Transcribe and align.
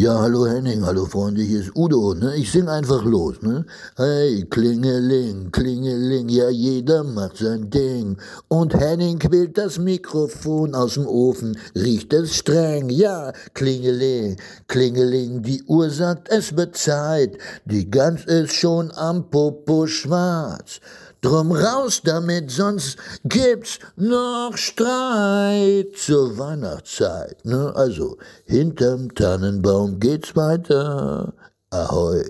Ja, 0.00 0.18
hallo 0.18 0.46
Henning, 0.46 0.86
hallo 0.86 1.04
Freunde, 1.04 1.42
hier 1.42 1.60
ist 1.60 1.76
Udo, 1.76 2.14
ne? 2.14 2.34
Ich 2.34 2.50
sing 2.50 2.70
einfach 2.70 3.04
los, 3.04 3.42
ne? 3.42 3.66
Hey, 3.98 4.46
Klingeling, 4.48 5.50
Klingeling, 5.52 6.30
ja, 6.30 6.48
jeder 6.48 7.04
macht 7.04 7.36
sein 7.36 7.68
Ding. 7.68 8.16
Und 8.48 8.72
Henning 8.72 9.18
quält 9.18 9.58
das 9.58 9.78
Mikrofon 9.78 10.74
aus 10.74 10.94
dem 10.94 11.06
Ofen, 11.06 11.54
riecht 11.74 12.14
es 12.14 12.34
streng, 12.34 12.88
ja, 12.88 13.34
Klingeling, 13.52 14.38
Klingeling, 14.68 15.42
die 15.42 15.62
Uhr 15.64 15.90
sagt, 15.90 16.30
es 16.30 16.56
wird 16.56 16.78
Zeit, 16.78 17.36
die 17.66 17.90
Gans 17.90 18.24
ist 18.24 18.54
schon 18.54 18.90
am 18.92 19.28
Popo 19.28 19.86
schwarz. 19.86 20.80
Drum 21.22 21.52
raus 21.52 22.00
damit, 22.02 22.50
sonst 22.50 22.96
gibt's 23.24 23.78
noch 23.96 24.56
Streit 24.56 25.94
zur 25.94 26.38
Weihnachtszeit. 26.38 27.44
Ne? 27.44 27.72
Also, 27.76 28.16
hinterm 28.46 29.14
Tannenbaum 29.14 30.00
geht's 30.00 30.34
weiter. 30.34 31.34
Ahoi. 31.68 32.24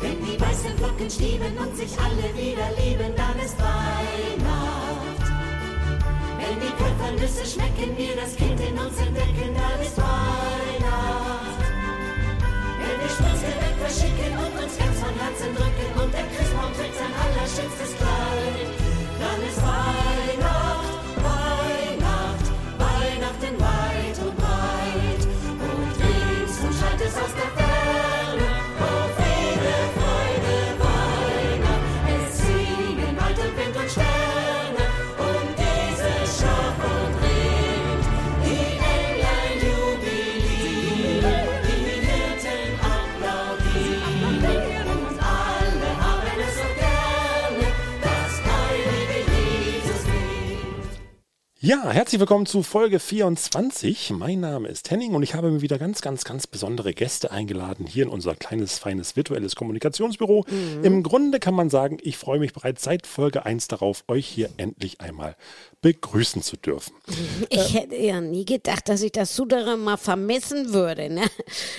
Wenn 0.00 0.24
die 0.24 0.40
weißen 0.40 0.78
Flocken 0.78 1.10
stieben 1.10 1.58
und 1.58 1.76
sich 1.76 1.98
alle 1.98 2.32
wieder 2.36 2.70
lieben, 2.78 3.12
dann 3.16 3.44
ist 3.44 3.58
Weihnacht. 3.58 3.81
Die 7.12 7.18
Pfeffernüsse 7.18 7.46
schmecken, 7.46 7.96
wir 7.96 8.16
das 8.16 8.36
Kind 8.36 8.60
in 8.60 8.78
uns 8.78 8.96
entdecken, 8.98 9.54
dann 9.54 9.80
ist 9.80 9.96
Weihnacht. 9.96 11.62
Wenn 12.78 13.00
wir 13.00 13.08
Spritzgebäck 13.08 13.76
verschicken 13.80 14.38
und 14.38 14.62
uns 14.62 14.78
ganz 14.78 14.98
von 14.98 15.14
Herzen 15.18 15.54
drücken 15.54 16.01
Ja, 51.72 51.81
herzlich 51.92 52.20
willkommen 52.20 52.46
zu 52.46 52.62
Folge 52.62 52.98
24. 52.98 54.12
Mein 54.16 54.40
Name 54.40 54.68
ist 54.68 54.90
Henning 54.90 55.14
und 55.14 55.22
ich 55.22 55.34
habe 55.34 55.50
mir 55.50 55.60
wieder 55.60 55.78
ganz, 55.78 56.00
ganz, 56.00 56.24
ganz 56.24 56.46
besondere 56.46 56.94
Gäste 56.94 57.30
eingeladen 57.30 57.86
hier 57.86 58.04
in 58.04 58.08
unser 58.08 58.34
kleines, 58.34 58.78
feines 58.78 59.14
virtuelles 59.14 59.56
Kommunikationsbüro. 59.56 60.46
Im 60.82 61.02
Grunde 61.02 61.38
kann 61.38 61.54
man 61.54 61.68
sagen, 61.68 61.98
ich 62.00 62.16
freue 62.16 62.38
mich 62.38 62.54
bereits 62.54 62.82
seit 62.82 63.06
Folge 63.06 63.44
1 63.44 63.68
darauf, 63.68 64.04
euch 64.08 64.26
hier 64.26 64.48
endlich 64.56 65.02
einmal 65.02 65.36
begrüßen 65.82 66.40
zu 66.42 66.56
dürfen. 66.56 66.94
Ich 67.50 67.74
hätte 67.74 67.96
ja 67.96 68.20
nie 68.20 68.46
gedacht, 68.46 68.88
dass 68.88 69.02
ich 69.02 69.12
das 69.12 69.36
Sudere 69.36 69.76
mal 69.76 69.98
vermissen 69.98 70.72
würde. 70.72 71.10
Ne? 71.10 71.24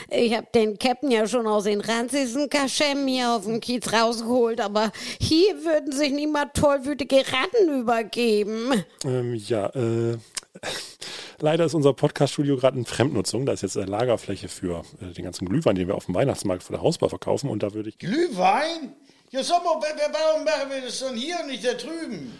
Ich 0.09 0.35
habe 0.35 0.47
den 0.53 0.77
Captain 0.77 1.09
ja 1.09 1.25
schon 1.25 1.47
aus 1.47 1.63
den 1.63 1.81
ranzigsten 1.81 2.49
Kaschem 2.49 3.07
hier 3.07 3.31
auf 3.31 3.45
dem 3.45 3.59
Kiez 3.59 3.91
rausgeholt, 3.91 4.61
aber 4.61 4.91
hier 5.19 5.55
würden 5.63 5.91
sich 5.91 6.11
niemand 6.11 6.53
tollwütige 6.53 7.17
Ratten 7.17 7.81
übergeben. 7.81 8.83
Ähm, 9.05 9.33
ja, 9.35 9.67
äh, 9.73 10.02
leider 11.39 11.65
ist 11.65 11.73
unser 11.73 11.93
Podcast-Studio 11.93 12.57
gerade 12.57 12.77
in 12.77 12.85
Fremdnutzung. 12.85 13.45
Da 13.45 13.53
ist 13.53 13.61
jetzt 13.61 13.77
eine 13.77 13.85
Lagerfläche 13.87 14.47
für 14.47 14.83
äh, 15.01 15.13
den 15.13 15.23
ganzen 15.25 15.47
Glühwein, 15.47 15.75
den 15.75 15.87
wir 15.87 15.95
auf 15.95 16.05
dem 16.05 16.15
Weihnachtsmarkt 16.15 16.63
vor 16.63 16.75
der 16.75 16.81
Hausbar 16.83 17.09
verkaufen. 17.09 17.49
Und 17.49 17.63
da 17.63 17.73
würde 17.73 17.89
ich 17.89 17.97
Glühwein? 17.97 18.93
Ja, 19.31 19.43
sag 19.43 19.63
mal, 19.63 19.71
wa- 19.75 19.81
wa- 19.81 20.13
warum 20.13 20.43
machen 20.45 20.69
wir 20.69 20.81
das 20.81 20.99
dann 20.99 21.15
hier 21.15 21.37
und 21.41 21.47
nicht 21.49 21.65
da 21.65 21.73
drüben? 21.73 22.31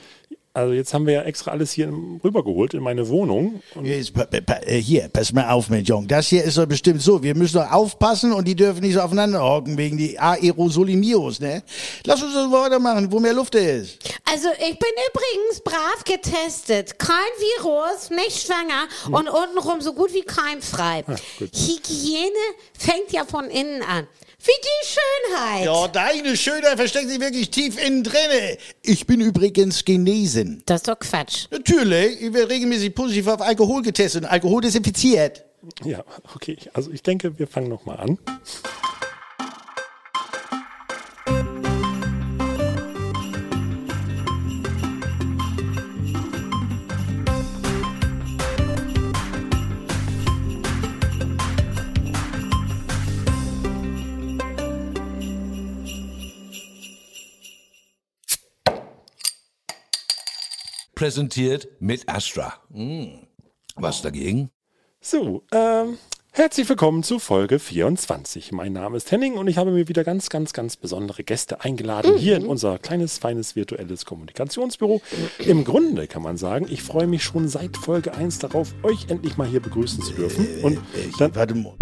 Also 0.55 0.73
jetzt 0.73 0.93
haben 0.93 1.07
wir 1.07 1.13
ja 1.15 1.21
extra 1.23 1.49
alles 1.49 1.71
hier 1.71 1.91
rübergeholt 2.23 2.75
in 2.75 2.83
meine 2.83 3.09
Wohnung. 3.09 3.63
Und 3.73 3.85
Jetzt, 3.85 4.13
pa- 4.13 4.25
pa- 4.25 4.39
pa- 4.39 4.59
äh, 4.67 4.79
Hier, 4.79 5.09
pass 5.11 5.33
mal 5.33 5.49
auf, 5.49 5.67
mein 5.69 5.83
Jung. 5.83 6.07
Das 6.07 6.27
hier 6.27 6.43
ist 6.43 6.57
doch 6.59 6.67
bestimmt 6.67 7.01
so. 7.01 7.23
Wir 7.23 7.33
müssen 7.35 7.55
doch 7.55 7.71
aufpassen 7.71 8.31
und 8.33 8.47
die 8.47 8.53
dürfen 8.55 8.81
nicht 8.81 8.93
so 8.93 9.01
aufeinander 9.01 9.43
hocken 9.43 9.77
wegen 9.79 9.97
die 9.97 10.19
Aerosolimios, 10.19 11.39
ne? 11.39 11.63
Lass 12.05 12.21
uns 12.21 12.35
das 12.35 12.51
weitermachen, 12.51 13.11
wo 13.11 13.19
mehr 13.19 13.33
Luft 13.33 13.55
ist. 13.55 13.97
Also 14.31 14.49
ich 14.59 14.77
bin 14.77 14.89
übrigens 15.09 15.61
brav 15.63 16.03
getestet. 16.05 16.99
Kein 16.99 17.15
Virus, 17.39 18.11
nicht 18.11 18.45
schwanger 18.45 18.87
und 19.07 19.27
untenrum 19.29 19.81
so 19.81 19.93
gut 19.93 20.13
wie 20.13 20.21
keimfrei. 20.21 21.03
gut. 21.39 21.49
Hygiene 21.51 22.29
fängt 22.77 23.11
ja 23.11 23.25
von 23.25 23.45
innen 23.45 23.81
an. 23.81 24.07
Wie 24.45 24.51
die 24.61 24.87
Schönheit. 24.87 25.65
Ja, 25.65 25.87
deine 25.87 26.35
Schönheit 26.35 26.75
versteckt 26.75 27.07
sich 27.07 27.21
wirklich 27.21 27.49
tief 27.49 27.81
innen 27.81 28.03
drinne. 28.03 28.57
Ich 28.81 29.07
bin 29.07 29.21
übrigens 29.21 29.85
Genesen. 29.85 30.61
Das 30.65 30.81
ist 30.81 30.89
doch 30.89 30.99
Quatsch. 30.99 31.47
Natürlich, 31.49 32.21
ich 32.21 32.33
werde 32.33 32.49
regelmäßig 32.49 32.93
positiv 32.93 33.27
auf 33.27 33.39
Alkohol 33.39 33.81
getestet 33.83 34.23
und 34.23 34.29
Alkohol 34.29 34.61
desinfiziert. 34.61 35.45
Ja, 35.85 36.03
okay. 36.35 36.57
Also 36.73 36.91
ich 36.91 37.01
denke, 37.01 37.39
wir 37.39 37.47
fangen 37.47 37.69
nochmal 37.69 37.97
an. 38.01 38.17
Präsentiert 60.95 61.67
mit 61.79 62.07
Astra. 62.07 62.53
Mm. 62.69 63.05
Was 63.75 64.01
dagegen? 64.01 64.49
So, 65.01 65.43
ähm, 65.51 65.97
herzlich 66.31 66.69
willkommen 66.69 67.01
zu 67.03 67.17
Folge 67.17 67.57
24. 67.57 68.51
Mein 68.51 68.73
Name 68.73 68.97
ist 68.97 69.11
Henning 69.11 69.33
und 69.33 69.47
ich 69.47 69.57
habe 69.57 69.71
mir 69.71 69.87
wieder 69.87 70.03
ganz, 70.03 70.29
ganz, 70.29 70.53
ganz 70.53 70.77
besondere 70.77 71.23
Gäste 71.23 71.61
eingeladen 71.61 72.15
hier 72.17 72.35
in 72.37 72.45
unser 72.45 72.77
kleines, 72.77 73.17
feines 73.17 73.55
virtuelles 73.55 74.05
Kommunikationsbüro. 74.05 75.01
Im 75.39 75.63
Grunde 75.63 76.07
kann 76.07 76.21
man 76.21 76.37
sagen, 76.37 76.67
ich 76.69 76.83
freue 76.83 77.07
mich 77.07 77.23
schon 77.23 77.47
seit 77.47 77.75
Folge 77.75 78.13
1 78.13 78.39
darauf, 78.39 78.73
euch 78.83 79.09
endlich 79.09 79.35
mal 79.35 79.47
hier 79.47 79.61
begrüßen 79.61 80.03
zu 80.03 80.13
dürfen. 80.13 80.47
Und 80.61 80.79
dann, 81.17 81.35
Warte 81.35 81.55
mal. 81.55 81.73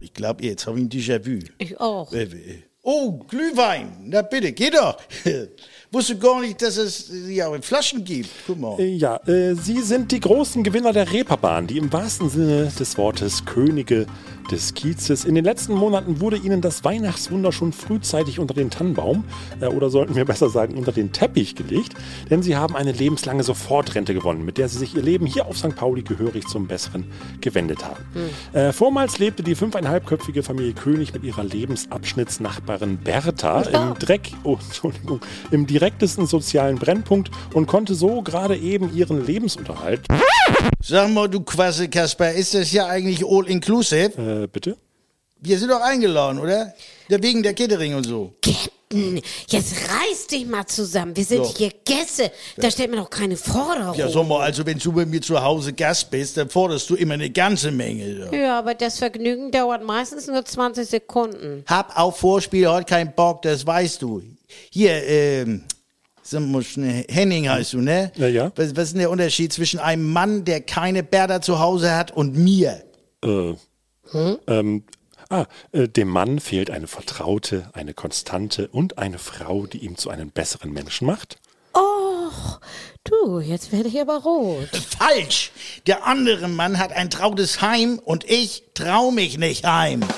Ich 0.00 0.12
glaube, 0.12 0.44
jetzt 0.44 0.66
habe 0.66 0.78
ich 0.78 0.84
ein 0.84 0.90
Déjà-vu. 0.90 1.40
Ich 1.58 1.80
auch. 1.80 2.12
Äh, 2.12 2.24
äh, 2.24 2.62
Oh, 2.88 3.18
Glühwein. 3.18 3.96
Na 4.04 4.22
bitte, 4.22 4.52
geh 4.52 4.70
doch. 4.70 4.96
Wusste 5.92 6.18
gar 6.18 6.40
nicht, 6.40 6.60
dass 6.62 6.76
es 6.76 7.06
sie 7.06 7.42
auch 7.42 7.54
in 7.54 7.62
Flaschen 7.62 8.04
gibt. 8.04 8.28
Guck 8.46 8.58
mal. 8.58 8.78
äh, 8.78 8.94
ja, 8.94 9.16
äh, 9.26 9.54
Sie 9.54 9.80
sind 9.80 10.12
die 10.12 10.20
großen 10.20 10.62
Gewinner 10.64 10.92
der 10.92 11.12
Reeperbahn, 11.12 11.66
die 11.66 11.78
im 11.78 11.92
wahrsten 11.92 12.28
Sinne 12.28 12.70
des 12.78 12.98
Wortes 12.98 13.44
Könige 13.44 14.06
des 14.50 14.74
Kiezes. 14.74 15.24
In 15.24 15.34
den 15.34 15.44
letzten 15.44 15.74
Monaten 15.74 16.20
wurde 16.20 16.36
Ihnen 16.36 16.60
das 16.60 16.84
Weihnachtswunder 16.84 17.52
schon 17.52 17.72
frühzeitig 17.72 18.38
unter 18.38 18.54
den 18.54 18.70
Tannenbaum, 18.70 19.24
äh, 19.60 19.66
oder 19.66 19.90
sollten 19.90 20.14
wir 20.14 20.24
besser 20.26 20.48
sagen, 20.48 20.74
unter 20.76 20.92
den 20.92 21.12
Teppich 21.12 21.54
gelegt, 21.54 21.94
denn 22.30 22.42
Sie 22.42 22.56
haben 22.56 22.76
eine 22.76 22.92
lebenslange 22.92 23.42
Sofortrente 23.42 24.14
gewonnen, 24.14 24.44
mit 24.44 24.58
der 24.58 24.68
Sie 24.68 24.78
sich 24.78 24.94
Ihr 24.94 25.02
Leben 25.02 25.26
hier 25.26 25.46
auf 25.46 25.56
St. 25.58 25.74
Pauli 25.74 26.02
gehörig 26.02 26.46
zum 26.46 26.66
Besseren 26.66 27.04
gewendet 27.40 27.84
haben. 27.84 28.04
Äh, 28.52 28.72
vormals 28.72 29.18
lebte 29.18 29.42
die 29.42 29.54
fünfeinhalbköpfige 29.54 30.42
Familie 30.42 30.72
König 30.72 31.12
mit 31.12 31.24
ihrer 31.24 31.44
Lebensabschnittsnachbarin 31.44 32.98
Bertha 32.98 33.62
im 33.62 33.98
Dreck, 33.98 34.32
oh, 34.44 34.58
Entschuldigung, 34.64 35.20
im 35.50 35.66
direktesten 35.76 36.26
sozialen 36.26 36.78
Brennpunkt 36.78 37.30
und 37.52 37.66
konnte 37.66 37.94
so 37.94 38.22
gerade 38.22 38.56
eben 38.56 38.96
ihren 38.96 39.26
Lebensunterhalt, 39.26 40.06
Sag 40.82 41.10
mal, 41.10 41.28
du 41.28 41.40
Quasse, 41.40 41.88
Kasper, 41.88 42.32
ist 42.32 42.54
das 42.54 42.72
ja 42.72 42.86
eigentlich 42.86 43.22
all 43.26 43.46
inclusive? 43.46 44.12
äh, 44.44 44.46
bitte? 44.46 44.76
Wir 45.40 45.58
sind 45.58 45.70
doch 45.70 45.82
eingeladen, 45.82 46.38
oder? 46.38 46.72
Wegen 47.08 47.42
der 47.42 47.52
Catering 47.52 47.94
und 47.94 48.04
so. 48.04 48.32
Jetzt 49.48 49.74
reiß 49.74 50.28
dich 50.28 50.46
mal 50.46 50.64
zusammen. 50.66 51.16
Wir 51.16 51.24
sind 51.24 51.44
So. 51.44 51.54
hier 51.56 51.72
Gäste. 51.84 52.30
Da 52.56 52.70
stellt 52.70 52.90
man 52.90 53.00
doch 53.00 53.10
keine 53.10 53.36
Forderung. 53.36 53.96
Ja, 53.96 54.08
sag 54.08 54.28
mal, 54.28 54.40
also 54.42 54.64
wenn 54.64 54.78
du 54.78 54.92
bei 54.92 55.04
mir 55.04 55.20
zu 55.20 55.42
Hause 55.42 55.72
Gast 55.72 56.08
bist, 56.10 56.36
dann 56.36 56.48
forderst 56.48 56.88
du 56.88 56.94
immer 56.94 57.14
eine 57.14 57.28
ganze 57.30 57.72
Menge. 57.72 58.30
Ja. 58.30 58.38
Ja, 58.38 58.58
aber 58.60 58.74
das 58.74 58.98
Vergnügen 58.98 59.50
dauert 59.50 59.82
meistens 59.82 60.28
nur 60.28 60.44
20 60.44 60.88
Sekunden. 60.88 61.64
Hab 61.66 61.98
auf 61.98 62.18
Vorspiel 62.18 62.68
heute 62.68 62.86
keinen 62.86 63.12
Bock, 63.12 63.42
das 63.42 63.66
weißt 63.66 64.02
du. 64.02 64.22
Hier, 64.70 65.02
ähm, 65.04 65.64
Henning 67.08 67.48
heißt 67.48 67.72
du, 67.72 67.80
ne? 67.80 68.12
Ja, 68.16 68.28
ja. 68.28 68.52
Was, 68.54 68.76
was 68.76 68.84
ist 68.84 68.92
denn 68.92 69.00
der 69.00 69.10
Unterschied 69.10 69.52
zwischen 69.52 69.80
einem 69.80 70.12
Mann, 70.12 70.44
der 70.44 70.60
keine 70.60 71.02
Berda 71.02 71.40
zu 71.40 71.58
Hause 71.58 71.94
hat, 71.94 72.12
und 72.16 72.36
mir? 72.36 72.84
Äh, 73.24 73.54
ähm, 74.46 74.84
Ah, 75.28 75.46
äh, 75.72 75.88
dem 75.88 76.08
Mann 76.08 76.38
fehlt 76.38 76.70
eine 76.70 76.86
Vertraute, 76.86 77.70
eine 77.72 77.94
Konstante 77.94 78.68
und 78.68 78.98
eine 78.98 79.18
Frau, 79.18 79.66
die 79.66 79.78
ihm 79.78 79.96
zu 79.96 80.10
einem 80.10 80.30
besseren 80.30 80.72
Menschen 80.72 81.06
macht. 81.06 81.38
Och, 81.74 82.60
du, 83.10 83.40
jetzt 83.40 83.72
werde 83.72 83.88
ich 83.88 84.00
aber 84.00 84.22
rot. 84.22 84.68
Falsch! 84.98 85.52
Der 85.86 86.06
andere 86.06 86.48
Mann 86.48 86.78
hat 86.78 86.92
ein 86.92 87.10
trautes 87.10 87.60
Heim 87.60 88.00
und 88.04 88.28
ich 88.28 88.64
trau 88.74 89.10
mich 89.10 89.38
nicht 89.38 89.64
heim. 89.66 90.00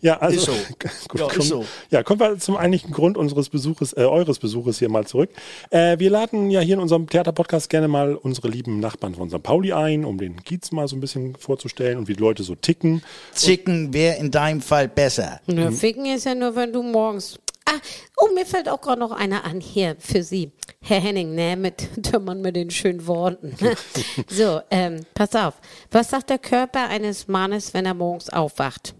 Ja, 0.00 0.18
also 0.18 0.38
Ist 0.38 0.46
so. 0.46 0.52
gut, 1.08 1.20
Ja, 1.20 1.26
ist 1.26 1.34
komm, 1.34 1.42
so. 1.46 1.64
ja, 1.90 2.02
kommen 2.02 2.20
wir 2.20 2.38
zum 2.38 2.56
eigentlichen 2.56 2.90
Grund 2.90 3.18
unseres 3.18 3.50
Besuches, 3.50 3.92
äh, 3.92 4.00
eures 4.04 4.38
Besuches 4.38 4.78
hier 4.78 4.88
mal 4.88 5.06
zurück. 5.06 5.28
Äh, 5.70 5.98
wir 5.98 6.08
laden 6.08 6.50
ja 6.50 6.60
hier 6.60 6.74
in 6.76 6.80
unserem 6.80 7.06
Theaterpodcast 7.06 7.68
gerne 7.68 7.86
mal 7.88 8.14
unsere 8.14 8.48
lieben 8.48 8.80
Nachbarn 8.80 9.14
von 9.14 9.28
St. 9.28 9.42
Pauli 9.42 9.72
ein, 9.74 10.06
um 10.06 10.16
den 10.16 10.42
Kiez 10.42 10.72
mal 10.72 10.88
so 10.88 10.96
ein 10.96 11.00
bisschen 11.00 11.36
vorzustellen 11.36 11.98
und 11.98 12.08
wie 12.08 12.14
die 12.14 12.20
Leute 12.20 12.42
so 12.44 12.54
ticken. 12.54 13.02
Zicken 13.32 13.92
wäre 13.92 14.16
in 14.16 14.30
deinem 14.30 14.62
Fall 14.62 14.88
besser. 14.88 15.40
Na, 15.46 15.70
ficken 15.70 16.06
ist 16.06 16.24
ja 16.24 16.34
nur, 16.34 16.56
wenn 16.56 16.72
du 16.72 16.82
morgens. 16.82 17.38
Ah, 17.68 17.80
oh, 18.16 18.32
mir 18.32 18.46
fällt 18.46 18.68
auch 18.68 18.80
gerade 18.80 19.00
noch 19.00 19.10
einer 19.10 19.44
an 19.44 19.60
hier 19.60 19.96
für 19.98 20.22
Sie. 20.22 20.52
Herr 20.80 21.00
Henning, 21.00 21.34
ne, 21.34 21.56
mit 21.56 21.88
der 21.96 22.20
Mann 22.20 22.40
mit 22.40 22.54
den 22.54 22.70
schönen 22.70 23.06
Worten. 23.06 23.56
so, 24.28 24.60
ähm, 24.70 25.04
pass 25.14 25.34
auf. 25.34 25.54
Was 25.90 26.10
sagt 26.10 26.30
der 26.30 26.38
Körper 26.38 26.88
eines 26.88 27.26
Mannes, 27.26 27.74
wenn 27.74 27.84
er 27.84 27.94
morgens 27.94 28.30
aufwacht? 28.30 28.94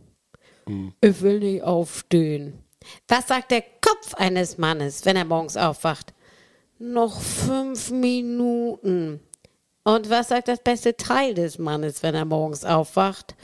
Ich 1.01 1.23
will 1.23 1.39
nicht 1.39 1.63
aufstehen. 1.63 2.65
Was 3.07 3.29
sagt 3.29 3.53
der 3.53 3.63
Kopf 3.81 4.15
eines 4.15 4.59
Mannes, 4.59 5.05
wenn 5.05 5.17
er 5.17 5.25
morgens 5.25 5.57
aufwacht? 5.57 6.13
Noch 6.79 7.21
fünf 7.21 7.91
Minuten. 7.93 9.21
Und 9.85 10.11
was 10.11 10.29
sagt 10.29 10.49
das 10.49 10.59
beste 10.59 10.97
Teil 10.97 11.35
des 11.35 11.59
Mannes, 11.59 12.03
wenn 12.03 12.17
er 12.17 12.25
morgens 12.25 12.65
aufwacht? 12.65 13.37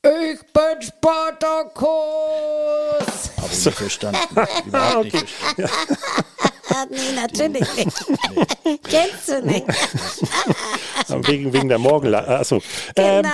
Ich 0.00 0.40
bin 0.52 0.80
Spartakus! 0.80 1.90
Hab 3.36 3.50
ich 3.50 3.66
nicht 3.66 3.78
verstanden. 3.78 4.20
Überhaupt 4.66 5.12
nicht 5.12 5.28
verstanden. 5.28 5.98
Nee, 6.90 6.96
natürlich 7.14 7.66
nicht. 7.76 7.96
Kennst 8.82 9.28
du 9.28 9.42
nicht. 9.42 9.64
Wegen, 11.26 11.52
wegen 11.52 11.68
der 11.68 11.78
Morgenla 11.78 12.18
Achso. 12.18 12.60
Ähm, 12.96 13.24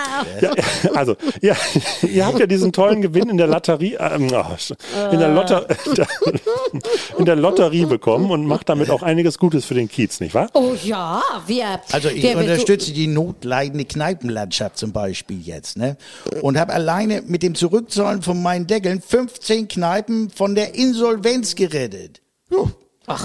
Genau. 0.41 0.55
ja, 0.57 0.91
also, 0.95 1.17
ja, 1.41 1.57
ihr 2.03 2.27
habt 2.27 2.39
ja 2.39 2.47
diesen 2.47 2.73
tollen 2.73 3.03
Gewinn 3.03 3.29
in 3.29 3.37
der 3.37 3.47
Lotterie, 3.47 3.97
ähm, 3.99 4.29
oh, 4.33 5.13
in, 5.13 5.19
der 5.19 5.29
Lotter 5.29 5.67
in 7.19 7.25
der 7.25 7.37
Lotterie 7.37 7.87
bekommen 7.87 8.31
und 8.31 8.47
macht 8.47 8.69
damit 8.69 8.91
auch 8.91 9.03
einiges 9.03 9.39
Gutes 9.39 9.65
für 9.65 9.75
den 9.75 9.89
Kiez, 9.89 10.21
nicht 10.21 10.35
wahr? 10.35 10.49
Oh 10.55 10.75
ja, 10.83 11.23
wir. 11.47 11.81
Also 11.93 12.09
ich 12.09 12.23
wir, 12.23 12.39
unterstütze 12.39 12.93
die 12.93 13.07
notleidende 13.07 13.85
Kneipenlandschaft 13.85 14.79
zum 14.79 14.93
Beispiel 14.93 15.41
jetzt, 15.41 15.77
ne? 15.77 15.97
Und 16.41 16.59
habe 16.59 16.73
alleine 16.73 17.23
mit 17.23 17.43
dem 17.43 17.55
Zurückzahlen 17.55 18.23
von 18.23 18.43
meinen 18.43 18.67
Deckeln 18.67 19.01
15 19.01 19.69
Kneipen 19.69 20.31
von 20.31 20.55
der 20.55 20.75
Insolvenz 20.75 21.55
gerettet. 21.55 22.21
Puh. 22.49 22.71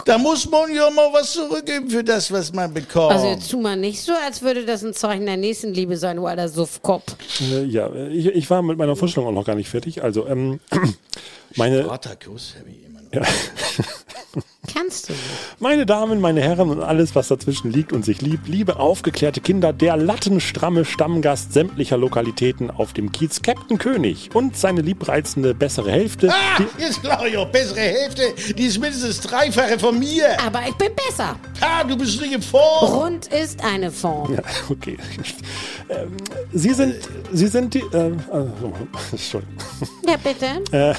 Da 0.05 0.17
muss 0.17 0.49
man 0.49 0.73
ja 0.73 0.89
mal 0.89 1.09
was 1.13 1.31
zurückgeben 1.31 1.89
für 1.89 2.03
das, 2.03 2.31
was 2.31 2.51
man 2.51 2.73
bekommt. 2.73 3.13
Also 3.13 3.27
jetzt 3.27 3.49
tu 3.49 3.61
mal 3.61 3.77
nicht 3.77 4.01
so, 4.01 4.11
als 4.25 4.41
würde 4.41 4.65
das 4.65 4.83
ein 4.83 4.93
Zeichen 4.93 5.25
der 5.25 5.37
Nächstenliebe 5.37 5.95
sein, 5.95 6.17
du 6.17 6.25
alter 6.25 6.49
Suffkopf. 6.49 7.15
Äh, 7.39 7.63
ja, 7.63 7.89
ich, 7.93 8.25
ich 8.25 8.49
war 8.49 8.61
mit 8.61 8.77
meiner 8.77 8.97
Vorstellung 8.97 9.29
auch 9.29 9.33
noch 9.33 9.45
gar 9.45 9.55
nicht 9.55 9.69
fertig. 9.69 10.03
Also, 10.03 10.27
ähm, 10.27 10.59
meine, 11.55 11.83
Spartakus 11.83 12.55
habe 12.59 12.69
ich 13.11 13.19
noch. 13.19 13.27
Kannst 14.71 15.09
du 15.09 15.13
nicht. 15.13 15.23
Meine 15.59 15.85
Damen, 15.85 16.21
meine 16.21 16.41
Herren 16.41 16.69
und 16.69 16.81
alles, 16.81 17.15
was 17.15 17.29
dazwischen 17.29 17.71
liegt 17.71 17.91
und 17.91 18.05
sich 18.05 18.21
liebt, 18.21 18.47
liebe 18.47 18.79
aufgeklärte 18.79 19.41
Kinder, 19.41 19.73
der 19.73 19.97
lattenstramme 19.97 20.85
Stammgast 20.85 21.53
sämtlicher 21.53 21.97
Lokalitäten 21.97 22.69
auf 22.69 22.93
dem 22.93 23.11
Kiez 23.11 23.41
Captain 23.41 23.77
König 23.77 24.29
und 24.33 24.55
seine 24.55 24.81
liebreizende 24.81 25.55
bessere 25.55 25.91
Hälfte. 25.91 26.29
Ah, 26.29 26.63
jetzt 26.77 27.01
klar, 27.01 27.27
ja, 27.27 27.43
bessere 27.45 27.79
Hälfte, 27.79 28.21
die 28.55 28.65
ist 28.65 28.79
mindestens 28.79 29.21
das 29.21 29.27
Dreifache 29.27 29.79
von 29.79 29.97
mir. 29.97 30.39
Aber 30.45 30.61
ich 30.67 30.75
bin 30.75 30.91
besser. 30.95 31.35
Ah, 31.61 31.83
du 31.83 31.97
bist 31.97 32.21
nicht 32.21 32.33
in 32.33 32.41
Form. 32.41 32.93
Rund 32.93 33.27
ist 33.27 33.63
eine 33.63 33.91
Form. 33.91 34.35
Ja, 34.35 34.43
okay. 34.69 34.97
Ähm, 35.89 36.15
Sie 36.53 36.73
sind, 36.73 36.95
Sie 37.31 37.47
sind 37.47 37.73
die, 37.73 37.79
äh, 37.79 38.09
äh, 38.09 38.45
Entschuldigung. 39.11 39.55
Ja, 40.07 40.15
bitte. 40.17 40.45
Äh, 40.75 40.93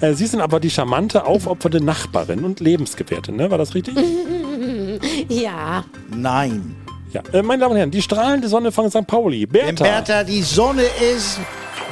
äh, 0.00 0.12
Sie 0.14 0.26
sind 0.26 0.40
aber 0.40 0.60
die 0.60 0.70
charmante, 0.70 1.24
aufopfernde 1.24 1.82
Nachbarin 1.82 2.44
und 2.44 2.60
Lebensgefährtin, 2.60 3.36
ne? 3.36 3.50
War 3.50 3.58
das 3.58 3.74
richtig? 3.74 3.94
Ja. 5.28 5.84
Nein. 6.10 6.74
Ja. 7.12 7.22
Äh, 7.32 7.42
meine 7.42 7.60
Damen 7.60 7.72
und 7.72 7.78
Herren, 7.78 7.90
die 7.90 8.02
strahlende 8.02 8.48
Sonne 8.48 8.72
von 8.72 8.90
St. 8.90 9.06
Pauli, 9.06 9.46
Wenn 9.50 9.74
Bertha. 9.76 9.84
Bertha 9.84 10.24
die 10.24 10.42
Sonne 10.42 10.82
ist, 11.14 11.38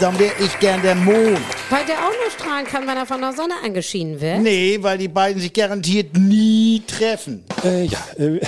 dann 0.01 0.19
wäre 0.19 0.33
ich 0.41 0.59
gern 0.59 0.83
der 0.83 0.95
Mond. 0.95 1.39
Weil 1.71 1.85
der 1.87 1.97
auch 1.97 2.13
nur 2.23 2.31
strahlen 2.37 2.67
kann, 2.67 2.87
wenn 2.87 2.97
er 2.97 3.07
von 3.07 3.21
der 3.21 3.33
Sonne 3.33 3.55
angeschienen 3.65 4.21
wird. 4.21 4.41
Nee, 4.41 4.79
weil 4.83 4.99
die 4.99 5.09
beiden 5.09 5.41
sich 5.41 5.53
garantiert 5.53 6.17
nie 6.19 6.83
treffen. 6.87 7.45
Äh, 7.65 7.85
ja, 7.85 7.99
äh, 8.19 8.41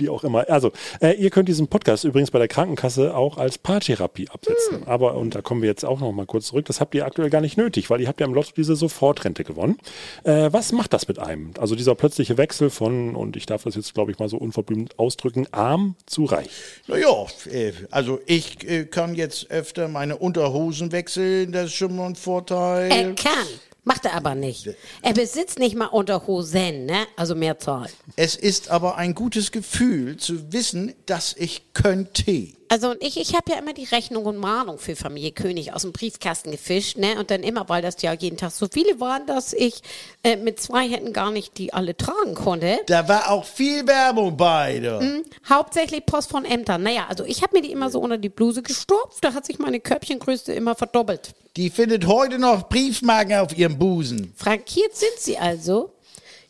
wie 0.00 0.08
auch 0.08 0.24
immer. 0.24 0.48
Also, 0.48 0.72
äh, 1.00 1.12
ihr 1.12 1.30
könnt 1.30 1.48
diesen 1.48 1.68
Podcast 1.68 2.04
übrigens 2.04 2.30
bei 2.30 2.38
der 2.38 2.48
Krankenkasse 2.48 3.14
auch 3.14 3.38
als 3.38 3.58
Paartherapie 3.58 4.28
absetzen. 4.28 4.86
Aber, 4.86 5.16
und 5.16 5.34
da 5.34 5.42
kommen 5.42 5.62
wir 5.62 5.68
jetzt 5.68 5.84
auch 5.84 6.00
noch 6.00 6.12
mal 6.12 6.26
kurz 6.26 6.46
zurück, 6.46 6.64
das 6.66 6.80
habt 6.80 6.94
ihr 6.94 7.06
aktuell 7.06 7.30
gar 7.30 7.40
nicht 7.40 7.56
nötig, 7.56 7.90
weil 7.90 8.00
ihr 8.00 8.08
habt 8.08 8.20
ja 8.20 8.26
im 8.26 8.34
Lotto 8.34 8.50
diese 8.56 8.76
Sofortrente 8.76 9.44
gewonnen. 9.44 9.78
Äh, 10.24 10.52
was 10.52 10.72
macht 10.72 10.92
das 10.92 11.08
mit 11.08 11.18
einem? 11.18 11.52
Also 11.58 11.74
dieser 11.74 11.94
plötzliche 11.94 12.38
Wechsel 12.38 12.70
von, 12.70 13.14
und 13.14 13.36
ich 13.36 13.46
darf 13.46 13.64
das 13.64 13.74
jetzt, 13.74 13.94
glaube 13.94 14.10
ich, 14.10 14.18
mal 14.18 14.28
so 14.28 14.36
unverblümt 14.36 14.98
ausdrücken, 14.98 15.46
arm 15.52 15.96
zu 16.06 16.24
reich. 16.24 16.50
Naja, 16.86 17.26
äh, 17.50 17.72
also 17.90 18.20
ich 18.26 18.68
äh, 18.68 18.84
kann 18.84 19.14
jetzt 19.14 19.50
öfter 19.50 19.88
meine 19.88 20.16
Unterhosen 20.16 20.92
wechseln, 20.92 21.52
das 21.52 21.66
ist 21.66 21.74
schon 21.74 21.96
mal 21.96 22.06
ein 22.06 22.16
Vorteil. 22.16 22.90
Er 22.90 23.14
kann. 23.14 23.46
Macht 23.84 24.04
er 24.04 24.14
aber 24.14 24.34
nicht. 24.34 24.68
Er 25.02 25.12
besitzt 25.14 25.58
nicht 25.58 25.74
mal 25.74 25.86
Unterhosen, 25.86 26.86
ne? 26.86 27.06
Also 27.16 27.34
Mehrzahl. 27.34 27.88
Es 28.16 28.36
ist 28.36 28.70
aber 28.70 28.96
ein 28.96 29.14
gutes 29.14 29.52
Gefühl 29.52 30.16
zu 30.16 30.52
wissen, 30.52 30.94
dass 31.06 31.34
ich 31.36 31.72
könnte. 31.72 32.59
Also 32.70 32.90
und 32.90 33.02
ich, 33.02 33.16
ich 33.16 33.34
habe 33.34 33.50
ja 33.50 33.58
immer 33.58 33.72
die 33.72 33.84
Rechnung 33.84 34.26
und 34.26 34.36
Mahnung 34.36 34.78
für 34.78 34.94
Familie 34.94 35.32
König 35.32 35.72
aus 35.72 35.82
dem 35.82 35.90
Briefkasten 35.90 36.52
gefischt, 36.52 36.98
ne? 36.98 37.18
Und 37.18 37.32
dann 37.32 37.42
immer, 37.42 37.68
weil 37.68 37.82
das 37.82 38.00
ja 38.00 38.12
jeden 38.12 38.36
Tag 38.36 38.52
so 38.52 38.68
viele 38.70 39.00
waren, 39.00 39.26
dass 39.26 39.52
ich 39.52 39.82
äh, 40.22 40.36
mit 40.36 40.60
zwei 40.60 40.88
Händen 40.88 41.12
gar 41.12 41.32
nicht 41.32 41.58
die 41.58 41.72
alle 41.72 41.96
tragen 41.96 42.36
konnte. 42.36 42.78
Da 42.86 43.08
war 43.08 43.32
auch 43.32 43.44
viel 43.44 43.88
Werbung 43.88 44.36
bei. 44.36 44.78
Du. 44.78 45.00
Hm, 45.00 45.24
Hauptsächlich 45.48 46.06
Post 46.06 46.30
von 46.30 46.44
Ämtern. 46.44 46.84
Naja, 46.84 47.06
also 47.08 47.24
ich 47.24 47.42
habe 47.42 47.56
mir 47.56 47.62
die 47.62 47.72
immer 47.72 47.90
so 47.90 47.98
unter 47.98 48.18
die 48.18 48.28
Bluse 48.28 48.62
gestopft. 48.62 49.18
Da 49.22 49.34
hat 49.34 49.46
sich 49.46 49.58
meine 49.58 49.80
Körbchengröße 49.80 50.52
immer 50.52 50.76
verdoppelt. 50.76 51.32
Die 51.56 51.70
findet 51.70 52.06
heute 52.06 52.38
noch 52.38 52.68
Briefmarken 52.68 53.34
auf 53.34 53.58
ihrem 53.58 53.78
Busen. 53.78 54.32
Frankiert 54.36 54.94
sind 54.94 55.18
sie 55.18 55.38
also. 55.38 55.92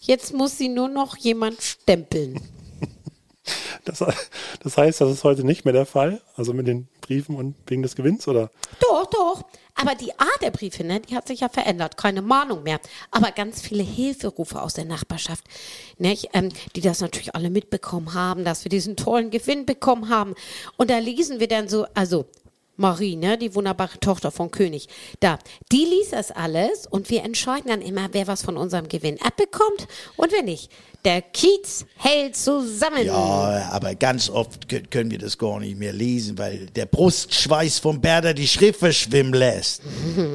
Jetzt 0.01 0.35
muss 0.35 0.59
sie 0.59 0.69
nur 0.69 0.89
noch 0.89 1.17
jemand 1.17 1.63
stempeln. 1.63 2.39
Das, 3.85 4.05
das 4.63 4.77
heißt, 4.77 5.01
das 5.01 5.11
ist 5.11 5.25
heute 5.25 5.45
nicht 5.45 5.65
mehr 5.65 5.73
der 5.73 5.87
Fall, 5.87 6.21
also 6.37 6.53
mit 6.53 6.67
den 6.67 6.89
Briefen 7.01 7.37
und 7.37 7.57
wegen 7.67 7.83
des 7.83 7.97
Gewinns, 7.97 8.29
oder? 8.29 8.51
Doch, 8.81 9.07
doch. 9.07 9.45
Aber 9.75 9.95
die 9.95 10.13
Art 10.19 10.43
der 10.43 10.51
Briefe, 10.51 10.85
ne, 10.85 11.01
die 11.01 11.17
hat 11.17 11.27
sich 11.27 11.41
ja 11.41 11.49
verändert. 11.49 11.97
Keine 11.97 12.23
Mahnung 12.23 12.63
mehr. 12.63 12.81
Aber 13.11 13.31
ganz 13.31 13.63
viele 13.63 13.83
Hilferufe 13.83 14.61
aus 14.61 14.75
der 14.75 14.85
Nachbarschaft, 14.85 15.45
nicht, 15.97 16.29
ähm, 16.35 16.51
die 16.77 16.81
das 16.81 17.01
natürlich 17.01 17.35
alle 17.35 17.51
mitbekommen 17.51 18.13
haben, 18.13 18.45
dass 18.45 18.65
wir 18.65 18.69
diesen 18.69 18.97
tollen 18.97 19.31
Gewinn 19.31 19.65
bekommen 19.65 20.09
haben. 20.09 20.35
Und 20.77 20.91
da 20.91 20.99
lesen 20.99 21.41
wir 21.41 21.49
dann 21.49 21.69
so, 21.69 21.87
also 21.95 22.27
Marie, 22.81 23.15
ne, 23.15 23.37
die 23.37 23.55
wunderbare 23.55 24.01
Tochter 24.01 24.31
von 24.31 24.51
König, 24.51 24.89
da, 25.21 25.39
die 25.71 25.85
liest 25.85 26.15
das 26.15 26.31
alles 26.31 26.87
und 26.87 27.11
wir 27.11 27.23
entscheiden 27.25 27.69
dann 27.69 27.83
immer, 27.83 28.09
wer 28.13 28.27
was 28.27 28.43
von 28.43 28.57
unserem 28.57 28.89
Gewinn 28.89 29.21
abbekommt 29.23 29.87
und 30.17 30.33
wer 30.33 30.43
nicht. 30.43 30.71
Der 31.05 31.23
Kiez 31.23 31.87
hält 31.97 32.37
zusammen. 32.37 33.05
Ja, 33.07 33.71
aber 33.73 33.95
ganz 33.95 34.29
oft 34.29 34.67
kö- 34.67 34.87
können 34.91 35.11
wir 35.11 35.19
das 35.19 35.39
gar 35.39 35.59
nicht 35.61 35.79
mehr 35.79 35.93
lesen, 35.95 36.37
weil 36.37 36.67
der 36.77 36.85
Brustschweiß 36.87 37.79
vom 37.79 38.01
Berder 38.01 38.35
die 38.35 38.47
Schrift 38.49 38.81
verschwimmen 38.81 39.33
lässt. 39.33 39.83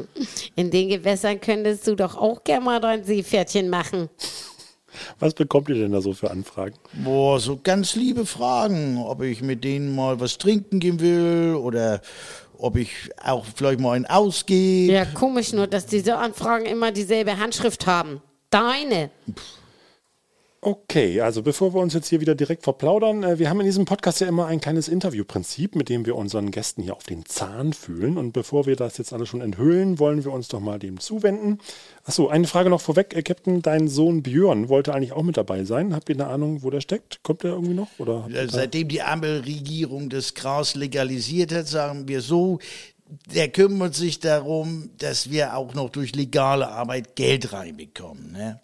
In 0.56 0.72
den 0.72 0.90
Gewässern 0.90 1.40
könntest 1.40 1.86
du 1.88 1.96
doch 1.96 2.16
auch 2.16 2.44
gerne 2.44 2.66
mal 2.66 2.80
dein 2.80 3.04
Seepferdchen 3.04 3.70
machen. 3.70 4.10
Was 5.20 5.34
bekommt 5.34 5.70
ihr 5.70 5.76
denn 5.76 5.92
da 5.92 6.02
so 6.02 6.14
für 6.14 6.32
Anfragen? 6.32 6.76
Boah, 6.94 7.40
so 7.40 7.60
ganz 7.62 7.96
liebe 7.96 8.26
Fragen, 8.26 8.98
ob 8.98 9.22
ich 9.22 9.42
mit 9.42 9.64
denen 9.64 9.96
mal 9.96 10.20
was 10.20 10.38
trinken 10.38 10.80
gehen 10.80 11.00
will 11.00 11.56
oder 11.56 12.02
ob 12.58 12.78
ich 12.78 12.92
auch 13.24 13.46
vielleicht 13.56 13.80
mal 13.80 13.94
einen 13.94 14.06
ausgehe. 14.06 14.92
Ja, 14.92 15.06
komisch 15.06 15.54
nur, 15.54 15.68
dass 15.68 15.86
diese 15.86 16.18
Anfragen 16.18 16.66
immer 16.66 16.92
dieselbe 16.92 17.38
Handschrift 17.38 17.88
haben. 17.88 18.22
Deine. 18.50 19.10
Okay, 20.68 21.22
also 21.22 21.44
bevor 21.44 21.76
wir 21.76 21.80
uns 21.80 21.94
jetzt 21.94 22.08
hier 22.08 22.22
wieder 22.22 22.34
direkt 22.34 22.64
verplaudern, 22.64 23.22
äh, 23.22 23.38
wir 23.38 23.52
haben 23.52 23.60
in 23.60 23.68
diesem 23.68 23.86
Podcast 23.86 24.20
ja 24.20 24.28
immer 24.28 24.48
ein 24.48 24.60
kleines 24.60 24.88
Interviewprinzip, 24.88 25.76
mit 25.76 25.90
dem 25.90 26.08
wir 26.08 26.16
unseren 26.16 26.50
Gästen 26.50 26.82
hier 26.82 26.96
auf 26.96 27.04
den 27.04 27.24
Zahn 27.24 27.72
fühlen. 27.72 28.18
Und 28.18 28.32
bevor 28.32 28.66
wir 28.66 28.76
das 28.76 28.98
jetzt 28.98 29.14
alles 29.14 29.30
schon 29.30 29.42
enthüllen, 29.42 30.00
wollen 30.00 30.26
wir 30.26 30.32
uns 30.32 30.48
doch 30.48 30.60
mal 30.60 30.80
dem 30.80 31.00
zuwenden. 31.00 31.60
Achso, 32.04 32.30
eine 32.30 32.48
Frage 32.48 32.72
noch 32.72 32.82
vorweg, 32.82 33.16
äh, 33.16 33.22
Captain, 33.22 33.62
dein 33.62 33.88
Sohn 33.88 34.24
Björn 34.24 34.68
wollte 34.68 34.96
eigentlich 34.96 35.12
auch 35.12 35.22
mit 35.22 35.38
dabei 35.38 35.66
sein. 35.66 35.94
Habt 35.94 36.10
ihr 36.10 36.16
eine 36.16 36.26
Ahnung, 36.26 36.64
wo 36.64 36.72
der 36.72 36.82
steckt? 36.82 37.22
Kommt 37.22 37.44
der 37.44 37.52
irgendwie 37.52 37.76
noch? 37.76 37.90
Oder 38.00 38.28
Seitdem 38.48 38.88
die 38.88 39.04
Ampelregierung 39.04 40.10
das 40.10 40.34
Gras 40.34 40.74
legalisiert 40.74 41.54
hat, 41.54 41.68
sagen 41.68 42.08
wir 42.08 42.22
so, 42.22 42.58
der 43.32 43.50
kümmert 43.50 43.94
sich 43.94 44.20
darum, 44.20 44.90
dass 44.98 45.30
wir 45.30 45.56
auch 45.56 45.76
noch 45.76 45.92
durch 45.92 46.16
legale 46.16 46.70
Arbeit 46.70 47.16
Geld 47.16 47.54
reinbekommen. 47.54 48.32
Ne? 48.32 48.60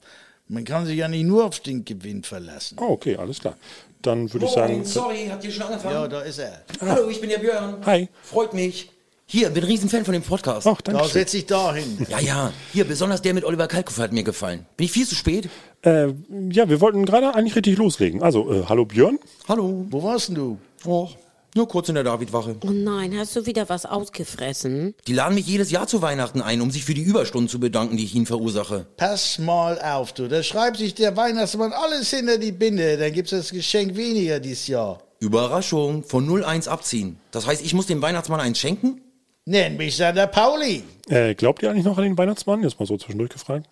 Man 0.51 0.65
kann 0.65 0.85
sich 0.85 0.97
ja 0.97 1.07
nicht 1.07 1.23
nur 1.23 1.45
auf 1.45 1.61
den 1.61 1.85
Gewinn 1.85 2.23
verlassen. 2.23 2.77
Oh, 2.81 2.89
okay, 2.89 3.15
alles 3.15 3.39
klar. 3.39 3.55
Dann 4.01 4.31
würde 4.33 4.47
ich 4.47 4.51
sagen. 4.51 4.83
sorry, 4.83 5.29
habt 5.29 5.45
ihr 5.45 5.51
schon 5.51 5.63
angefangen? 5.63 5.95
Ja, 5.95 6.07
da 6.09 6.21
ist 6.23 6.39
er. 6.39 6.61
Hallo, 6.81 7.09
ich 7.09 7.21
bin 7.21 7.29
der 7.29 7.37
Björn. 7.37 7.77
Hi. 7.85 8.09
Freut 8.21 8.53
mich. 8.53 8.91
Hier, 9.25 9.49
bin 9.49 9.63
ein 9.63 9.69
Riesenfan 9.69 10.03
von 10.03 10.11
dem 10.11 10.23
Podcast. 10.23 10.67
Ach, 10.67 10.81
danke. 10.81 10.99
Da 10.99 11.05
schön. 11.05 11.13
setz 11.13 11.31
dich 11.31 11.45
da 11.45 11.73
hin. 11.73 12.05
Ja, 12.09 12.19
ja. 12.19 12.51
Hier, 12.73 12.83
besonders 12.83 13.21
der 13.21 13.33
mit 13.33 13.45
Oliver 13.45 13.67
Kalkofe 13.69 14.01
hat 14.01 14.11
mir 14.11 14.25
gefallen. 14.25 14.65
Bin 14.75 14.83
ich 14.83 14.91
viel 14.91 15.07
zu 15.07 15.15
spät? 15.15 15.47
Äh, 15.83 16.07
ja, 16.49 16.67
wir 16.67 16.81
wollten 16.81 17.05
gerade 17.05 17.33
eigentlich 17.33 17.55
richtig 17.55 17.77
loslegen. 17.77 18.21
Also, 18.21 18.51
äh, 18.51 18.65
hallo 18.67 18.83
Björn. 18.83 19.19
Hallo. 19.47 19.85
Wo 19.89 20.03
warst 20.03 20.27
denn 20.27 20.35
du? 20.35 20.57
Och, 20.83 21.15
nur 21.55 21.67
kurz 21.67 21.89
in 21.89 21.95
der 21.95 22.03
Davidwache. 22.03 22.55
Oh 22.61 22.71
nein, 22.71 23.17
hast 23.17 23.35
du 23.35 23.45
wieder 23.45 23.69
was 23.69 23.85
ausgefressen? 23.85 24.95
Die 25.07 25.13
laden 25.13 25.35
mich 25.35 25.47
jedes 25.47 25.71
Jahr 25.71 25.87
zu 25.87 26.01
Weihnachten 26.01 26.41
ein, 26.41 26.61
um 26.61 26.71
sich 26.71 26.85
für 26.85 26.93
die 26.93 27.01
Überstunden 27.01 27.49
zu 27.49 27.59
bedanken, 27.59 27.97
die 27.97 28.05
ich 28.05 28.15
ihnen 28.15 28.25
verursache. 28.25 28.85
Pass 28.97 29.39
mal 29.39 29.79
auf, 29.81 30.13
du. 30.13 30.27
Da 30.27 30.43
schreibt 30.43 30.77
sich 30.77 30.95
der 30.95 31.17
Weihnachtsmann 31.17 31.73
alles 31.73 32.09
hinter 32.09 32.37
die 32.37 32.51
Binde. 32.51 32.97
Dann 32.97 33.11
gibt's 33.13 33.31
das 33.31 33.51
Geschenk 33.51 33.95
weniger 33.95 34.39
dieses 34.39 34.67
Jahr. 34.67 35.01
Überraschung, 35.19 36.03
von 36.03 36.27
0,1 36.27 36.67
abziehen. 36.67 37.17
Das 37.31 37.45
heißt, 37.45 37.63
ich 37.63 37.73
muss 37.73 37.85
dem 37.85 38.01
Weihnachtsmann 38.01 38.39
eins 38.39 38.57
schenken? 38.57 39.01
Nenn 39.45 39.77
mich 39.77 39.95
Sander 39.95 40.27
Pauli. 40.27 40.83
Äh, 41.09 41.35
glaubt 41.35 41.61
ihr 41.61 41.69
eigentlich 41.69 41.85
noch 41.85 41.97
an 41.97 42.03
den 42.03 42.17
Weihnachtsmann? 42.17 42.63
Jetzt 42.63 42.79
mal 42.79 42.85
so 42.85 42.97
zwischendurch 42.97 43.31
gefragt. 43.31 43.67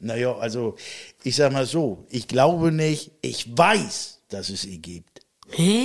Naja, 0.00 0.36
also, 0.36 0.76
ich 1.24 1.36
sag 1.36 1.52
mal 1.52 1.66
so. 1.66 2.04
Ich 2.08 2.28
glaube 2.28 2.70
nicht, 2.72 3.10
ich 3.20 3.56
weiß, 3.56 4.20
dass 4.28 4.48
es 4.48 4.64
ihn 4.64 4.80
gibt. 4.80 5.20
Hä? 5.50 5.84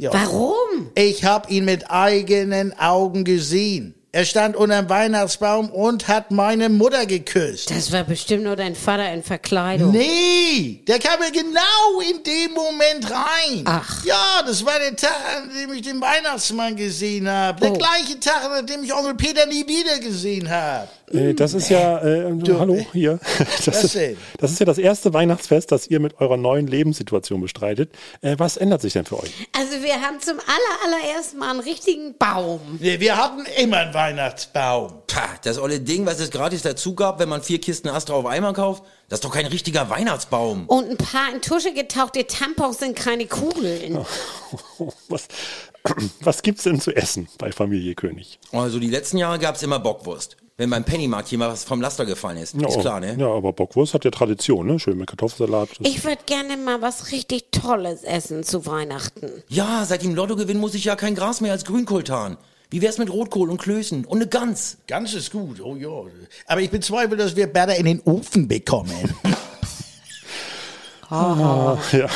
Ja. 0.00 0.14
Warum? 0.14 0.90
Ich 0.94 1.26
hab 1.26 1.50
ihn 1.50 1.66
mit 1.66 1.90
eigenen 1.90 2.72
Augen 2.78 3.24
gesehen. 3.24 3.99
Er 4.12 4.24
stand 4.24 4.56
unterm 4.56 4.88
Weihnachtsbaum 4.88 5.70
und 5.70 6.08
hat 6.08 6.32
meine 6.32 6.68
Mutter 6.68 7.06
geküsst. 7.06 7.70
Das 7.70 7.92
war 7.92 8.02
bestimmt 8.02 8.42
nur 8.42 8.56
dein 8.56 8.74
Vater 8.74 9.12
in 9.12 9.22
Verkleidung. 9.22 9.92
Nee, 9.92 10.82
der 10.88 10.98
kam 10.98 11.20
mir 11.20 11.30
genau 11.30 12.00
in 12.10 12.20
dem 12.24 12.52
Moment 12.52 13.08
rein. 13.08 13.62
Ach. 13.66 14.04
Ja, 14.04 14.42
das 14.44 14.66
war 14.66 14.80
der 14.80 14.96
Tag, 14.96 15.14
an 15.36 15.50
dem 15.56 15.72
ich 15.74 15.82
den 15.82 16.00
Weihnachtsmann 16.00 16.74
gesehen 16.74 17.28
habe. 17.30 17.60
Der 17.60 17.70
Oh. 17.70 17.74
gleiche 17.78 18.18
Tag, 18.18 18.50
an 18.50 18.66
dem 18.66 18.82
ich 18.82 18.92
Onkel 18.92 19.14
Peter 19.14 19.46
nie 19.46 19.64
wieder 19.68 20.00
gesehen 20.00 20.50
habe. 20.50 20.88
Äh, 21.12 21.34
das 21.34 21.54
ist 21.54 21.68
ja, 21.70 21.98
äh, 22.04 22.32
hallo, 22.58 22.84
hier. 22.92 23.20
Das 23.38 23.66
Was 23.68 23.84
ist, 23.84 23.94
denn? 23.94 24.16
das 24.38 24.50
ist 24.52 24.58
ja 24.60 24.66
das 24.66 24.78
erste 24.78 25.12
Weihnachtsfest, 25.14 25.70
das 25.70 25.86
ihr 25.86 26.00
mit 26.00 26.20
eurer 26.20 26.36
neuen 26.36 26.66
Lebenssituation 26.66 27.40
bestreitet. 27.40 27.92
Äh, 28.22 28.34
was 28.38 28.56
ändert 28.56 28.80
sich 28.82 28.92
denn 28.92 29.04
für 29.04 29.20
euch? 29.20 29.30
Also 29.56 29.82
wir 29.82 30.00
haben 30.00 30.18
zum 30.20 30.38
aller, 30.38 30.94
allerersten 30.96 31.38
Mal 31.38 31.50
einen 31.50 31.60
richtigen 31.60 32.16
Baum. 32.18 32.60
Nee, 32.80 32.98
wir 33.00 33.16
hatten 33.16 33.44
immer 33.60 33.78
einen 33.78 33.94
Weihnachtsbaum. 34.00 35.02
Pah, 35.06 35.28
das 35.44 35.58
olle 35.58 35.78
Ding, 35.78 36.06
was 36.06 36.20
es 36.20 36.30
gratis 36.30 36.62
dazu 36.62 36.94
gab, 36.94 37.18
wenn 37.18 37.28
man 37.28 37.42
vier 37.42 37.60
Kisten 37.60 37.88
Astra 37.88 38.14
auf 38.14 38.24
einmal 38.24 38.54
kauft, 38.54 38.82
das 39.10 39.18
ist 39.18 39.24
doch 39.26 39.32
kein 39.32 39.44
richtiger 39.44 39.90
Weihnachtsbaum. 39.90 40.64
Und 40.68 40.88
ein 40.88 40.96
paar 40.96 41.30
in 41.34 41.42
Tusche 41.42 41.74
getauchte 41.74 42.26
Tampons 42.26 42.78
sind 42.78 42.96
keine 42.96 43.26
Kugeln. 43.26 43.98
Was, 45.08 45.28
was 46.20 46.42
gibt's 46.42 46.62
denn 46.62 46.80
zu 46.80 46.96
essen 46.96 47.28
bei 47.36 47.52
Familie 47.52 47.94
König? 47.94 48.38
Also 48.52 48.78
die 48.78 48.88
letzten 48.88 49.18
Jahre 49.18 49.38
gab's 49.38 49.62
immer 49.62 49.78
Bockwurst. 49.78 50.38
Wenn 50.56 50.70
beim 50.70 50.84
Pennymarkt 50.84 51.28
hier 51.28 51.38
mal 51.38 51.48
was 51.48 51.64
vom 51.64 51.80
Laster 51.80 52.06
gefallen 52.06 52.38
ist. 52.38 52.54
Ist 52.54 52.76
oh, 52.76 52.80
klar, 52.80 53.00
ne? 53.00 53.16
Ja, 53.18 53.28
aber 53.28 53.52
Bockwurst 53.52 53.92
hat 53.92 54.04
ja 54.04 54.10
Tradition, 54.10 54.66
ne? 54.66 54.78
Schön 54.78 54.96
mit 54.96 55.08
Kartoffelsalat. 55.08 55.68
Ich 55.80 56.04
würde 56.04 56.22
gerne 56.24 56.56
mal 56.56 56.80
was 56.80 57.12
richtig 57.12 57.50
Tolles 57.50 58.02
essen 58.02 58.44
zu 58.44 58.66
Weihnachten. 58.66 59.42
Ja, 59.48 59.84
seit 59.86 60.02
dem 60.02 60.14
Lottogewinn 60.14 60.58
muss 60.58 60.74
ich 60.74 60.84
ja 60.84 60.96
kein 60.96 61.14
Gras 61.14 61.40
mehr 61.40 61.52
als 61.52 61.64
Grünkohl 61.64 62.04
tarnen. 62.04 62.38
Wie 62.70 62.80
wär's 62.82 62.98
mit 62.98 63.10
Rotkohl 63.10 63.50
und 63.50 63.58
Klößen 63.58 64.04
und 64.04 64.18
eine 64.18 64.28
Gans? 64.28 64.76
Ganz 64.86 65.12
ist 65.14 65.32
gut, 65.32 65.60
oh 65.60 65.74
ja. 65.76 65.88
Aber 66.46 66.60
ich 66.60 66.70
bezweifle, 66.70 67.16
dass 67.16 67.34
wir 67.34 67.46
Berda 67.48 67.72
in 67.72 67.84
den 67.86 68.00
Ofen 68.02 68.46
bekommen. 68.48 68.92
Ja. 71.12 72.08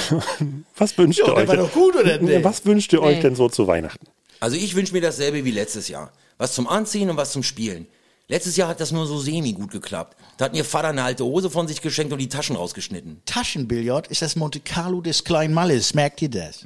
Was 0.76 0.96
wünscht 0.98 1.18
Ja, 1.18 1.26
ihr 1.26 1.34
euch? 1.34 1.48
war 1.48 1.56
denn- 1.56 1.64
doch 1.64 1.72
gut, 1.72 1.96
oder 1.96 2.18
nicht? 2.18 2.44
Was 2.44 2.64
wünscht 2.64 2.92
ihr 2.92 3.02
euch 3.02 3.18
denn 3.20 3.34
so 3.34 3.48
zu 3.48 3.66
Weihnachten? 3.66 4.06
Also 4.38 4.56
ich 4.56 4.76
wünsche 4.76 4.92
mir 4.92 5.00
dasselbe 5.00 5.44
wie 5.44 5.50
letztes 5.50 5.88
Jahr. 5.88 6.12
Was 6.38 6.52
zum 6.54 6.68
Anziehen 6.68 7.10
und 7.10 7.16
was 7.16 7.32
zum 7.32 7.42
Spielen. 7.42 7.86
Letztes 8.28 8.56
Jahr 8.56 8.68
hat 8.68 8.80
das 8.80 8.92
nur 8.92 9.06
so 9.06 9.18
semi 9.18 9.52
gut 9.52 9.72
geklappt. 9.72 10.16
Da 10.36 10.44
hat 10.46 10.52
mir 10.52 10.64
Vater 10.64 10.88
eine 10.88 11.02
alte 11.02 11.24
Hose 11.24 11.50
von 11.50 11.66
sich 11.68 11.82
geschenkt 11.82 12.12
und 12.12 12.20
die 12.20 12.28
Taschen 12.28 12.54
rausgeschnitten. 12.56 13.20
Taschenbillard 13.26 14.06
ist 14.08 14.22
das 14.22 14.36
Monte 14.36 14.60
Carlo 14.60 15.00
des 15.00 15.24
kleinen 15.24 15.54
Malles, 15.54 15.92
merkt 15.94 16.22
ihr 16.22 16.30
das? 16.30 16.64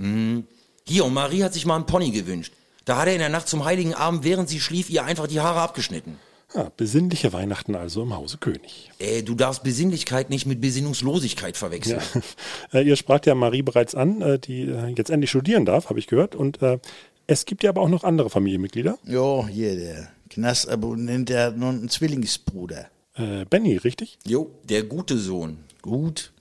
Hier, 0.87 1.05
und 1.05 1.15
Marie 1.15 1.43
hat 1.43 1.55
sich 1.55 1.65
mal 1.67 1.77
einen 1.77 1.87
Pony 1.87 2.11
gewünscht. 2.11 2.53
Da 2.89 2.97
hat 2.97 3.07
er 3.07 3.13
in 3.13 3.19
der 3.19 3.29
Nacht 3.29 3.49
zum 3.49 3.67
Heiligen 3.67 3.93
Abend, 3.93 4.25
während 4.25 4.49
sie 4.49 4.61
schlief, 4.61 4.89
ihr 4.89 5.05
einfach 5.05 5.27
die 5.27 5.41
Haare 5.41 5.61
abgeschnitten. 5.61 6.17
Ja, 6.55 6.73
besinnliche 6.75 7.35
Weihnachten 7.35 7.75
also 7.75 8.01
im 8.01 8.17
Hause 8.17 8.39
König. 8.39 8.91
Äh, 8.99 9.23
du 9.23 9.35
darfst 9.35 9.63
Besinnlichkeit 9.63 10.31
nicht 10.31 10.47
mit 10.47 10.63
Besinnungslosigkeit 10.63 11.59
verwechseln. 11.59 12.01
Äh, 12.73 12.89
ihr 12.89 12.97
sprach 12.97 13.21
ja 13.27 13.35
Marie 13.35 13.61
bereits 13.61 13.95
an, 13.95 14.23
äh, 14.23 14.39
die 14.39 14.63
äh, 14.63 14.95
jetzt 14.97 15.11
endlich 15.11 15.29
studieren 15.29 15.67
darf, 15.67 15.91
habe 15.91 15.99
ich 15.99 16.07
gehört. 16.07 16.35
Und 16.35 16.63
äh, 16.63 16.79
es 17.27 17.45
gibt 17.45 17.63
ja 17.63 17.69
aber 17.69 17.83
auch 17.83 17.91
noch 17.91 18.05
andere 18.05 18.31
Familienmitglieder. 18.31 18.97
Ja, 19.05 19.47
hier, 19.47 19.77
der 19.77 20.09
Knastabonnent, 20.31 21.29
der 21.29 21.45
hat 21.45 21.59
noch 21.59 21.69
einen 21.69 21.91
Zwillingsbruder. 21.91 22.87
Äh, 23.17 23.45
Benny, 23.45 23.77
richtig? 23.77 24.19
Jo, 24.27 24.51
der 24.65 24.85
gute 24.85 25.19
Sohn. 25.19 25.59
Gut. 25.83 26.33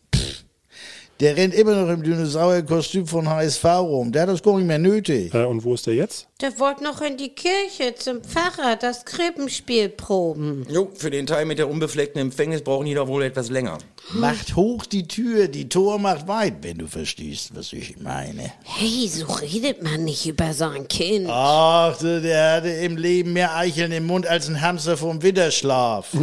Der 1.20 1.36
rennt 1.36 1.56
immer 1.56 1.74
noch 1.74 1.92
im 1.92 2.04
Dinosaurierkostüm 2.04 3.08
von 3.08 3.28
HSV 3.28 3.66
rum. 3.66 4.12
Der 4.12 4.24
hat 4.24 4.30
das 4.30 4.44
gar 4.44 4.56
nicht 4.56 4.68
mehr 4.68 4.78
nötig. 4.78 5.34
Äh, 5.34 5.46
und 5.46 5.64
wo 5.64 5.74
ist 5.74 5.88
der 5.88 5.96
jetzt? 5.96 6.28
Der 6.42 6.60
wollte 6.60 6.84
noch 6.84 7.02
in 7.02 7.18
die 7.18 7.30
Kirche 7.30 7.96
zum 7.96 8.22
Pfarrer 8.22 8.76
das 8.76 9.04
Krippenspiel 9.04 9.90
proben. 9.90 10.68
Jo, 10.70 10.92
für 10.94 11.10
den 11.10 11.26
Teil 11.26 11.46
mit 11.46 11.58
der 11.58 11.70
unbefleckten 11.70 12.22
Empfängnis 12.22 12.62
brauchen 12.62 12.86
die 12.86 12.94
doch 12.94 13.08
wohl 13.08 13.24
etwas 13.24 13.50
länger. 13.50 13.80
Macht 14.14 14.56
hoch 14.56 14.86
die 14.86 15.08
Tür, 15.08 15.48
die 15.48 15.68
Tor 15.70 15.98
macht 15.98 16.28
weit, 16.28 16.58
wenn 16.62 16.78
du 16.78 16.88
verstehst, 16.88 17.56
was 17.56 17.74
ich 17.74 17.98
meine. 18.00 18.54
Hey, 18.64 19.08
so 19.08 19.26
redet 19.26 19.82
man 19.82 20.04
nicht 20.04 20.28
über 20.28 20.54
sein 20.54 20.88
Kind. 20.88 21.28
Ach, 21.30 21.98
der 21.98 22.54
hatte 22.54 22.70
im 22.70 22.96
Leben 22.96 23.34
mehr 23.34 23.56
Eicheln 23.56 23.92
im 23.92 24.06
Mund 24.06 24.28
als 24.28 24.48
ein 24.48 24.62
Hamster 24.62 24.98
vom 24.98 25.24
Winterschlaf. 25.24 26.10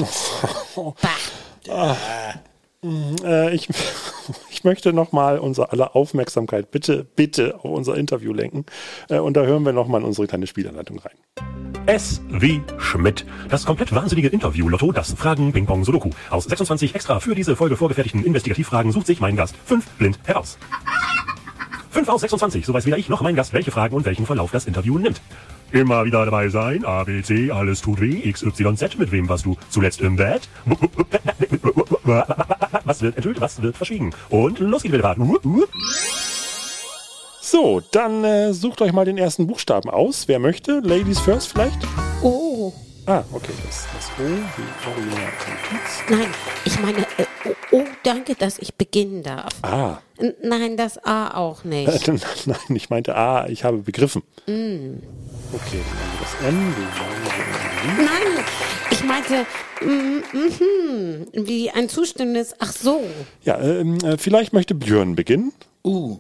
Bah. 1.67 1.93
Äh, 1.93 2.54
ich, 3.53 3.69
ich 4.51 4.65
möchte 4.65 4.93
nochmal 4.93 5.39
unsere 5.39 5.73
aller 5.73 5.97
Aufmerksamkeit 5.97 6.71
bitte, 6.71 7.05
bitte 7.05 7.57
auf 7.57 7.65
unser 7.65 7.97
Interview 7.97 8.33
lenken. 8.33 8.65
Äh, 9.09 9.19
und 9.19 9.37
da 9.37 9.43
hören 9.43 9.65
wir 9.65 9.73
nochmal 9.73 10.01
in 10.01 10.07
unsere 10.07 10.27
kleine 10.27 10.47
Spielanleitung 10.47 10.99
rein. 10.99 11.15
S 11.87 12.23
wie 12.29 12.63
Schmidt. 12.79 13.27
Das 13.51 13.67
komplett 13.67 13.95
wahnsinnige 13.95 14.29
Interview-Lotto, 14.29 14.93
das 14.93 15.13
Fragen 15.13 15.53
Ping 15.53 15.67
Pong 15.67 15.85
Sudoku. 15.85 16.11
Aus 16.31 16.45
26 16.45 16.95
extra 16.95 17.21
für 17.21 17.35
diese 17.35 17.57
Folge 17.57 17.77
vorgefertigten 17.77 18.25
Investigativfragen 18.25 18.93
sucht 18.93 19.07
sich 19.07 19.21
mein 19.21 19.37
Gast 19.37 19.55
fünf 19.67 19.87
blind 19.99 20.19
heraus. 20.25 20.59
5 21.91 22.09
aus 22.09 22.23
26, 22.23 22.67
so 22.67 22.75
weiß 22.75 22.87
weder 22.87 22.99
ich 22.99 23.09
noch 23.09 23.21
mein 23.21 23.37
Gast, 23.37 23.53
welche 23.53 23.71
Fragen 23.71 23.95
und 23.95 24.05
welchen 24.05 24.27
Verlauf 24.27 24.51
das 24.51 24.67
Interview 24.67 24.99
nimmt. 24.99 25.21
Immer 25.75 26.05
wieder 26.05 26.25
dabei 26.25 26.49
sein, 26.51 26.85
A, 26.85 27.03
B, 27.03 27.21
C, 27.21 27.51
alles 27.51 27.83
tut 27.83 28.01
weh, 28.01 28.21
X, 28.23 28.45
Y, 28.45 28.77
Z, 28.77 28.97
mit 28.97 29.11
wem 29.11 29.29
warst 29.29 29.45
du 29.45 29.57
zuletzt 29.71 30.01
im 30.01 30.15
Bett? 30.15 30.49
Was 32.85 33.03
wird 33.03 33.17
enthüllt, 33.17 33.41
was 33.41 33.61
wird 33.61 33.77
verschwiegen? 33.77 34.15
Und 34.31 34.61
los 34.61 34.83
geht's 34.85 34.93
mit 34.93 35.03
der 35.03 35.17
Fahrt. 35.17 35.19
So, 37.41 37.83
dann 37.91 38.23
äh, 38.23 38.53
sucht 38.55 38.83
euch 38.83 38.93
mal 38.93 39.05
den 39.05 39.19
ersten 39.19 39.49
Buchstaben 39.49 39.91
aus. 39.91 40.29
Wer 40.29 40.39
möchte? 40.39 40.79
Ladies 40.79 41.19
first 41.19 41.53
vielleicht? 41.53 41.81
Oh. 42.23 42.73
Ah, 43.07 43.25
okay, 43.33 43.53
das, 43.67 43.89
das 43.95 44.11
O 44.19 44.23
wie 44.23 44.91
Original. 44.91 45.33
Nein, 46.09 46.31
ich 46.65 46.79
meine, 46.79 46.99
äh, 47.01 47.27
oh, 47.47 47.55
oh, 47.73 47.85
danke, 48.05 48.37
dass 48.37 48.59
ich 48.59 48.77
beginnen 48.77 49.25
darf. 49.25 49.53
Ah, 49.63 49.99
N 50.19 50.35
nein, 50.41 50.77
das 50.77 51.05
A 51.05 51.37
auch 51.37 51.65
nicht. 51.65 52.07
nein, 52.47 52.59
ich 52.69 52.91
meinte 52.91 53.17
A, 53.17 53.49
ich 53.49 53.65
habe 53.65 53.79
begriffen. 53.79 54.23
Okay, 55.55 55.81
dann 55.87 55.99
haben 56.01 56.13
wir 56.13 56.21
das 56.21 56.35
N. 56.49 56.75
Nein, 58.05 58.29
ich 58.91 59.03
meinte, 59.05 59.47
mm, 59.81 60.21
mhm, 60.37 61.27
wie 61.47 61.71
ein 61.71 61.89
zustimmendes, 61.89 62.57
ach 62.59 62.73
so. 62.73 63.05
Ja, 63.45 63.61
ähm, 63.61 63.99
äh, 64.05 64.19
vielleicht 64.19 64.53
möchte 64.53 64.75
Björn 64.75 65.15
beginnen. 65.15 65.53
Uh, 65.85 66.19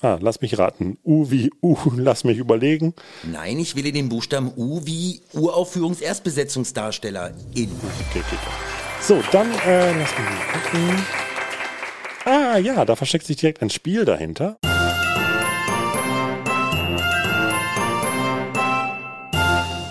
Ah, 0.00 0.16
lass 0.20 0.40
mich 0.40 0.56
raten. 0.58 0.96
U 1.04 1.28
wie 1.32 1.50
U, 1.60 1.76
lass 1.96 2.22
mich 2.22 2.38
überlegen. 2.38 2.94
nein, 3.24 3.58
ich 3.58 3.74
wähle 3.74 3.90
den 3.90 4.08
Buchstaben 4.08 4.52
U 4.56 4.86
wie 4.86 5.22
Uraufführungserstbesetzungsdarsteller 5.32 7.32
in. 7.54 7.68
Okay, 8.08 8.20
okay. 8.20 8.36
So, 9.02 9.20
dann 9.32 9.50
äh, 9.66 9.90
lass 9.98 10.10
mich 10.10 10.20
mal 10.20 10.36
gucken. 10.62 11.04
Ah, 12.24 12.58
ja, 12.58 12.84
da 12.84 12.94
versteckt 12.94 13.26
sich 13.26 13.38
direkt 13.38 13.60
ein 13.60 13.70
Spiel 13.70 14.04
dahinter. 14.04 14.56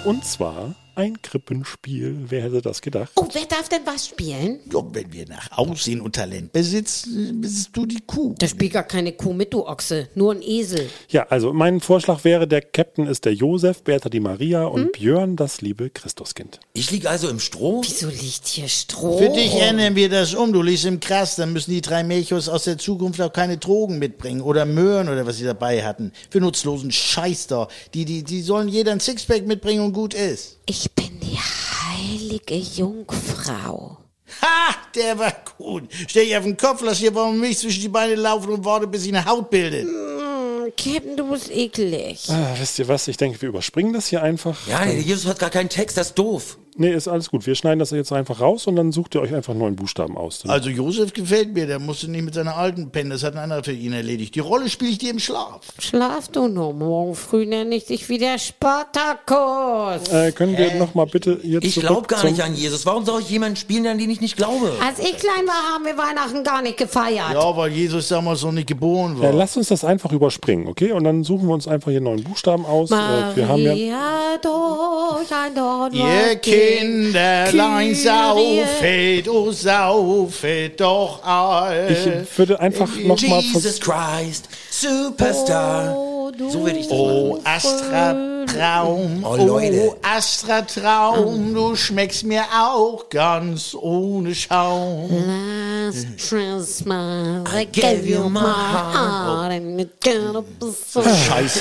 Und 0.07 0.23
zwar 0.23 0.73
Ein 0.97 1.21
Krippenspiel. 1.21 2.25
Wer 2.29 2.41
hätte 2.41 2.59
das 2.59 2.81
gedacht? 2.81 3.11
Oh, 3.17 3.27
wer 3.31 3.45
darf 3.45 3.69
denn 3.69 3.81
was 3.85 4.07
spielen? 4.07 4.61
Ja, 4.73 4.79
wenn 4.93 5.13
wir 5.13 5.27
nach 5.27 5.55
Aussehen 5.55 6.01
und 6.01 6.15
Talent 6.15 6.51
besitzen, 6.53 7.39
bist 7.39 7.69
du 7.73 7.85
die 7.85 8.01
Kuh. 8.07 8.33
Da 8.39 8.47
spielt 8.47 8.73
gar 8.73 8.81
keine 8.81 9.11
Kuh 9.11 9.31
mit, 9.31 9.53
du 9.53 9.63
Ochse. 9.67 10.09
Nur 10.15 10.31
ein 10.31 10.41
Esel. 10.41 10.89
Ja, 11.09 11.27
also 11.29 11.53
mein 11.53 11.81
Vorschlag 11.81 12.23
wäre, 12.23 12.47
der 12.47 12.61
Captain 12.61 13.05
ist 13.05 13.25
der 13.25 13.35
Josef, 13.35 13.83
Bertha 13.83 14.09
die 14.09 14.19
Maria 14.19 14.65
und 14.65 14.93
Björn 14.93 15.35
das 15.35 15.61
liebe 15.61 15.91
Christuskind. 15.91 16.59
Ich 16.73 16.89
lieg 16.89 17.05
also 17.05 17.29
im 17.29 17.39
Stroh? 17.39 17.83
Wieso 17.83 18.07
liegt 18.07 18.47
hier 18.47 18.67
Stroh? 18.67 19.19
Für 19.19 19.29
dich 19.29 19.53
ändern 19.53 19.95
wir 19.95 20.09
das 20.09 20.33
um. 20.33 20.51
Du 20.51 20.63
liegst 20.63 20.85
im 20.85 20.99
Krass, 20.99 21.35
dann 21.35 21.53
müssen 21.53 21.69
die 21.69 21.81
drei 21.81 22.03
Mechos 22.03 22.49
aus 22.49 22.63
der 22.63 22.79
Zukunft 22.79 23.21
auch 23.21 23.31
keine 23.31 23.59
Drogen 23.59 23.99
mitbringen 23.99 24.41
oder 24.41 24.65
Möhren 24.65 25.09
oder 25.09 25.27
was 25.27 25.37
sie 25.37 25.45
dabei 25.45 25.85
hatten. 25.85 26.11
Für 26.31 26.41
nutzlosen 26.41 26.91
Scheiß 26.91 27.45
da. 27.45 27.67
Die, 27.93 28.03
die, 28.03 28.23
die 28.23 28.41
sollen 28.41 28.67
jeder 28.67 28.93
ein 28.93 28.99
Sixpack 28.99 29.45
mitbringen 29.45 29.83
und 29.83 29.93
gut 29.93 30.15
ist. 30.15 30.57
Ich 30.65 30.86
bin 30.95 31.19
die 31.19 31.37
heilige 31.37 32.55
Jungfrau. 32.55 33.97
Ha, 34.41 34.75
der 34.95 35.17
war 35.17 35.33
gut. 35.57 35.89
Stell 36.07 36.25
dich 36.25 36.37
auf 36.37 36.43
den 36.43 36.57
Kopf, 36.57 36.81
lass 36.83 36.99
dir 36.99 37.15
warme 37.15 37.37
Milch 37.37 37.59
zwischen 37.59 37.81
die 37.81 37.89
Beine 37.89 38.15
laufen 38.15 38.49
und 38.49 38.65
warte, 38.65 38.87
bis 38.87 39.03
sich 39.03 39.15
eine 39.15 39.25
Haut 39.25 39.49
bildet. 39.49 39.85
Hm, 39.85 40.71
Captain, 40.75 41.15
du 41.15 41.31
bist 41.31 41.49
eklig. 41.49 42.29
Ah, 42.29 42.55
wisst 42.59 42.77
ihr 42.79 42.87
was? 42.87 43.07
Ich 43.07 43.17
denke, 43.17 43.41
wir 43.41 43.49
überspringen 43.49 43.93
das 43.93 44.07
hier 44.07 44.21
einfach. 44.21 44.67
Ja, 44.67 44.85
Jesus 44.85 45.25
hat 45.25 45.39
gar 45.39 45.49
keinen 45.49 45.69
Text, 45.69 45.97
das 45.97 46.07
ist 46.07 46.15
doof. 46.19 46.57
Nee, 46.79 46.91
ist 46.93 47.07
alles 47.07 47.29
gut. 47.29 47.45
Wir 47.47 47.55
schneiden 47.55 47.79
das 47.79 47.91
jetzt 47.91 48.11
einfach 48.13 48.39
raus 48.39 48.67
und 48.67 48.75
dann 48.75 48.91
sucht 48.91 49.15
ihr 49.15 49.21
euch 49.21 49.33
einfach 49.33 49.53
neuen 49.53 49.75
Buchstaben 49.75 50.15
aus. 50.15 50.39
Dann- 50.39 50.51
Also 50.51 50.69
Josef 50.69 51.11
gefällt 51.13 51.53
mir, 51.53 51.65
der 51.67 51.79
musste 51.79 52.09
nicht 52.09 52.23
mit 52.23 52.33
seiner 52.35 52.55
alten 52.55 52.91
pennen, 52.91 53.09
das 53.09 53.23
hat 53.23 53.33
ein 53.33 53.39
anderer 53.39 53.63
für 53.63 53.71
ihn 53.71 53.93
erledigt. 53.93 54.35
Die 54.35 54.39
Rolle 54.39 54.69
spiele 54.69 54.91
ich 54.91 54.97
dir 54.99 55.09
im 55.11 55.19
Schlaf. 55.19 55.61
Schlaf 55.79 56.27
du 56.29 56.47
nur. 56.47 56.73
Morgen 56.73 57.15
früh 57.15 57.45
nenne 57.45 57.75
ich 57.75 57.85
dich 57.85 58.07
wieder 58.09 58.37
Spartakus. 58.37 60.07
Äh, 60.11 60.31
können 60.31 60.57
wir 60.57 60.73
noch 60.75 60.93
mal 60.95 61.05
bitte 61.05 61.39
jetzt 61.43 61.63
Ich 61.65 61.75
glaube 61.75 62.07
gar 62.07 62.23
nicht 62.23 62.41
an 62.41 62.55
Jesus. 62.55 62.85
Warum 62.85 63.05
soll 63.05 63.21
ich 63.21 63.29
jemanden 63.29 63.55
spielen, 63.55 63.87
an 63.87 63.97
den 63.97 64.09
ich 64.09 64.21
nicht 64.21 64.37
glaube? 64.37 64.71
Als 64.85 64.99
ich 64.99 65.17
klein 65.17 65.45
war, 65.47 65.73
haben 65.75 65.85
wir 65.85 65.97
Weihnachten 65.97 66.43
gar 66.43 66.61
nicht 66.61 66.77
gefeiert. 66.77 67.33
Ja, 67.33 67.55
weil 67.57 67.71
Jesus 67.71 68.07
damals 68.07 68.43
noch 68.43 68.51
nicht 68.51 68.67
geboren 68.67 69.15
Ja, 69.17 69.23
war. 69.23 69.33
lasst 69.33 69.57
uns 69.57 69.69
das 69.69 69.83
einfach 69.83 70.11
überspringen, 70.11 70.67
okay? 70.67 70.91
Und 70.91 71.03
dann 71.03 71.23
suchen 71.23 71.47
wir 71.47 71.53
uns 71.53 71.67
einfach 71.67 71.91
hier 71.91 72.01
neuen 72.01 72.23
Buchstaben 72.23 72.65
aus. 72.65 72.91
Äh, 72.91 72.95
wir 73.35 73.47
haben 73.47 73.61
ja, 73.61 73.71
Maria 73.71 74.37
durch 74.41 75.31
ein 75.31 75.55
Dorn 75.55 75.93
Ihr 75.93 76.03
war 76.03 76.35
Kinderlein 76.67 77.95
saufet, 77.95 79.27
oh 79.29 79.51
saufet 79.51 80.79
doch 80.79 81.23
all. 81.23 81.87
ich 81.91 82.37
würde 82.37 82.59
einfach 82.59 82.89
noch 83.03 83.21
mal 83.23 83.41
vers- 83.41 83.63
Jesus 83.63 83.79
Christ, 83.79 84.49
Superstar. 84.69 85.95
So 86.51 86.65
werde 86.65 86.79
ich 86.79 86.87
das 86.87 86.97
machen. 86.97 87.11
Oh, 87.11 87.39
Astra 87.43 88.45
Traum, 88.45 89.23
Oh, 89.23 89.35
Leute. 89.35 89.89
oh, 89.91 89.95
Astra 90.01 90.61
Traum, 90.61 91.53
du 91.53 91.75
schmeckst 91.75 92.23
mir 92.25 92.43
auch 92.53 93.09
ganz 93.09 93.75
ohne 93.79 94.33
Schaum. 94.33 95.09
Last 95.87 96.07
Christmas, 96.17 97.43
I 97.53 97.65
gave 97.65 98.05
you 98.05 98.29
my 98.29 98.39
heart 98.39 99.51
and 99.51 99.77
be 99.77 99.87
so 100.87 101.01
Scheiße, 101.01 101.59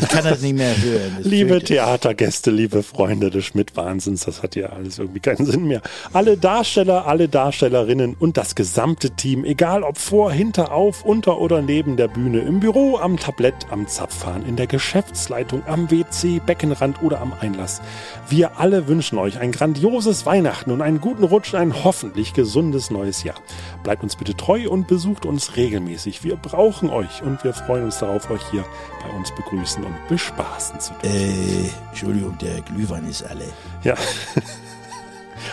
ich 0.00 0.08
kann 0.08 0.24
das 0.24 0.40
nicht 0.40 0.56
mehr 0.56 0.74
hören. 0.82 1.16
Das 1.18 1.26
Liebe 1.26 1.60
Theatergäste, 1.62 2.50
liebe 2.50 2.82
Freunde 2.82 3.30
des 3.30 3.44
Schmidt-Wahnsinns, 3.46 4.24
das 4.24 4.42
hat 4.42 4.56
ja 4.56 4.70
alles 4.70 4.98
irgendwie 4.98 5.20
keinen 5.20 5.44
Sinn 5.46 5.64
mehr. 5.64 5.82
Alle 6.12 6.36
Darsteller, 6.36 7.06
alle 7.06 7.28
Darstellerinnen 7.28 8.16
und 8.18 8.36
das 8.36 8.54
gesamte 8.54 9.10
Team, 9.10 9.44
egal 9.44 9.82
ob 9.82 9.98
vor, 9.98 10.32
hinter, 10.32 10.72
auf, 10.72 11.04
unter 11.04 11.38
oder 11.38 11.60
neben 11.62 11.96
der 11.96 12.08
Bühne, 12.08 12.40
im 12.40 12.60
Büro, 12.60 12.96
am 12.96 13.18
Tablett, 13.18 13.54
am 13.70 13.86
Zapfhahn, 14.06 14.46
in 14.46 14.54
der 14.54 14.68
Geschäftsleitung, 14.68 15.64
am 15.66 15.90
WC, 15.90 16.38
Beckenrand 16.38 17.02
oder 17.02 17.20
am 17.20 17.32
Einlass. 17.40 17.82
Wir 18.28 18.58
alle 18.58 18.86
wünschen 18.86 19.18
euch 19.18 19.40
ein 19.40 19.50
grandioses 19.50 20.24
Weihnachten 20.26 20.70
und 20.70 20.80
einen 20.80 21.00
guten 21.00 21.24
Rutsch, 21.24 21.54
ein 21.54 21.84
hoffentlich 21.84 22.32
gesundes 22.32 22.90
neues 22.92 23.24
Jahr. 23.24 23.36
Bleibt 23.82 24.04
uns 24.04 24.14
bitte 24.14 24.36
treu 24.36 24.68
und 24.68 24.86
besucht 24.86 25.26
uns 25.26 25.56
regelmäßig. 25.56 26.22
Wir 26.22 26.36
brauchen 26.36 26.88
euch 26.88 27.22
und 27.22 27.42
wir 27.42 27.52
freuen 27.52 27.84
uns 27.84 27.98
darauf, 27.98 28.30
euch 28.30 28.42
hier 28.52 28.64
bei 29.02 29.16
uns 29.16 29.34
begrüßen 29.34 29.82
und 29.82 29.94
bespaßen 30.08 30.78
zu 30.78 30.92
dürfen. 31.02 31.16
Äh, 31.16 31.70
Entschuldigung, 31.88 32.38
der 32.38 32.60
Glühwein 32.60 33.08
ist 33.08 33.24
alle. 33.24 33.46
Ja. 33.82 33.94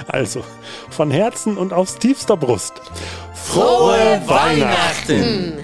Also, 0.08 0.44
von 0.90 1.12
Herzen 1.12 1.56
und 1.56 1.72
aus 1.72 2.00
tiefster 2.00 2.36
Brust. 2.36 2.74
Frohe 3.36 4.22
Weihnachten! 4.26 5.64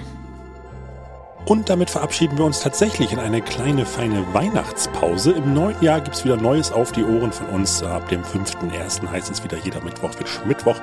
Und 1.50 1.68
damit 1.68 1.90
verabschieden 1.90 2.38
wir 2.38 2.44
uns 2.44 2.60
tatsächlich 2.60 3.12
in 3.12 3.18
eine 3.18 3.42
kleine, 3.42 3.84
feine 3.84 4.24
Weihnachtspause. 4.32 5.32
Im 5.32 5.52
neuen 5.52 5.74
Jahr 5.82 6.00
gibt's 6.00 6.24
wieder 6.24 6.36
Neues 6.36 6.70
auf 6.70 6.92
die 6.92 7.02
Ohren 7.02 7.32
von 7.32 7.48
uns. 7.48 7.82
Ab 7.82 8.08
dem 8.08 8.22
5.1. 8.22 9.10
heißt 9.10 9.32
es 9.32 9.42
wieder 9.42 9.58
jeder 9.58 9.80
Mittwoch 9.80 10.10
wird 10.16 10.46
Mittwoch. 10.46 10.76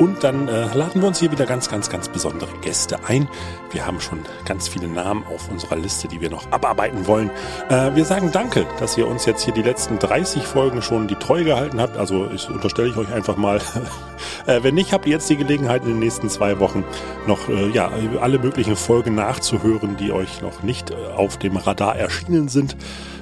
Und 0.00 0.24
dann 0.24 0.48
äh, 0.48 0.74
laden 0.74 1.02
wir 1.02 1.06
uns 1.06 1.20
hier 1.20 1.30
wieder 1.30 1.46
ganz, 1.46 1.68
ganz, 1.68 1.88
ganz 1.88 2.08
besondere 2.08 2.50
Gäste 2.62 2.98
ein. 3.06 3.28
Wir 3.70 3.86
haben 3.86 4.00
schon 4.00 4.18
ganz 4.44 4.66
viele 4.66 4.88
Namen 4.88 5.24
auf 5.24 5.48
unserer 5.50 5.76
Liste, 5.76 6.08
die 6.08 6.20
wir 6.20 6.30
noch 6.30 6.50
abarbeiten 6.50 7.06
wollen. 7.06 7.30
Äh, 7.68 7.94
wir 7.94 8.04
sagen 8.04 8.30
danke, 8.32 8.66
dass 8.80 8.98
ihr 8.98 9.06
uns 9.06 9.24
jetzt 9.24 9.44
hier 9.44 9.54
die 9.54 9.62
letzten 9.62 10.00
30 10.00 10.42
Folgen 10.42 10.82
schon 10.82 11.06
die 11.06 11.14
Treue 11.14 11.44
gehalten 11.44 11.80
habt. 11.80 11.96
Also 11.96 12.28
ich 12.32 12.50
unterstelle 12.50 12.88
ich 12.88 12.96
euch 12.96 13.12
einfach 13.12 13.36
mal. 13.36 13.60
äh, 14.48 14.64
wenn 14.64 14.74
nicht, 14.74 14.92
habt 14.92 15.06
ihr 15.06 15.12
jetzt 15.12 15.30
die 15.30 15.36
Gelegenheit 15.36 15.82
in 15.82 15.90
den 15.90 16.00
nächsten 16.00 16.28
zwei 16.28 16.58
Wochen 16.58 16.82
noch 17.28 17.48
äh, 17.48 17.68
ja, 17.68 17.92
alle 18.20 18.40
möglichen 18.40 18.74
Folgen 18.74 19.14
nachzuhören, 19.14 19.96
die 19.96 20.07
euch 20.12 20.42
noch 20.42 20.62
nicht 20.62 20.90
äh, 20.90 20.94
auf 20.94 21.38
dem 21.38 21.56
Radar 21.56 21.96
erschienen 21.96 22.48
sind. 22.48 22.76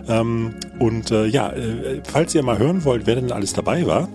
Ähm, 0.09 0.55
und 0.79 1.11
äh, 1.11 1.27
ja, 1.27 1.51
äh, 1.51 2.01
falls 2.05 2.35
ihr 2.35 2.43
mal 2.43 2.59
hören 2.59 2.85
wollt, 2.85 3.07
wer 3.07 3.17
denn 3.17 3.33
alles 3.33 3.53
dabei 3.53 3.87
war, 3.87 4.09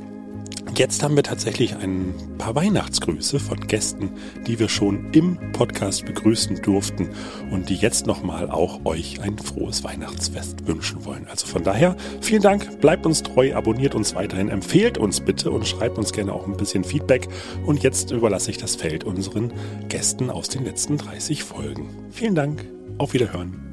Jetzt 0.76 1.04
haben 1.04 1.16
wir 1.18 1.24
tatsächlich 1.24 1.76
ein 1.76 2.16
paar 2.38 2.56
Weihnachtsgrüße 2.56 3.40
von 3.40 3.68
Gästen, 3.68 4.10
die 4.48 4.58
wir 4.58 4.70
schon 4.70 5.12
im 5.12 5.38
Podcast 5.52 6.06
begrüßen 6.06 6.62
durften 6.62 7.10
und 7.52 7.70
die 7.70 7.76
jetzt 7.76 8.08
nochmal 8.08 8.50
auch 8.50 8.86
euch 8.86 9.22
ein 9.22 9.38
frohes 9.38 9.84
Weihnachtsfest 9.84 10.66
wünschen 10.68 11.04
wollen. 11.04 11.28
Also 11.30 11.46
von 11.46 11.64
daher, 11.64 11.98
vielen 12.22 12.42
Dank, 12.42 12.80
bleibt 12.80 13.06
uns 13.06 13.22
treu, 13.22 13.54
abonniert 13.54 13.96
uns 13.96 14.16
weiterhin, 14.16 14.50
empfehlt 14.50 14.98
uns 14.98 15.20
bitte 15.20 15.52
und 15.52 15.68
schreibt 15.68 15.98
uns 15.98 16.14
gerne 16.14 16.34
auch 16.34 16.48
ein 16.48 16.58
bisschen 16.58 16.86
Feedback. 16.86 17.28
Und 17.66 17.84
jetzt 17.84 18.12
überlasse 18.12 18.50
ich 18.50 18.58
das 18.58 18.78
Feld 18.78 19.04
unseren 19.04 19.52
Gästen 19.90 20.30
aus 20.30 20.48
den 20.48 20.64
letzten 20.64 20.98
30 20.98 21.44
Folgen. 21.44 21.90
Vielen 22.12 22.36
Dank, 22.36 22.66
auf 22.98 23.14
Wiederhören. 23.14 23.71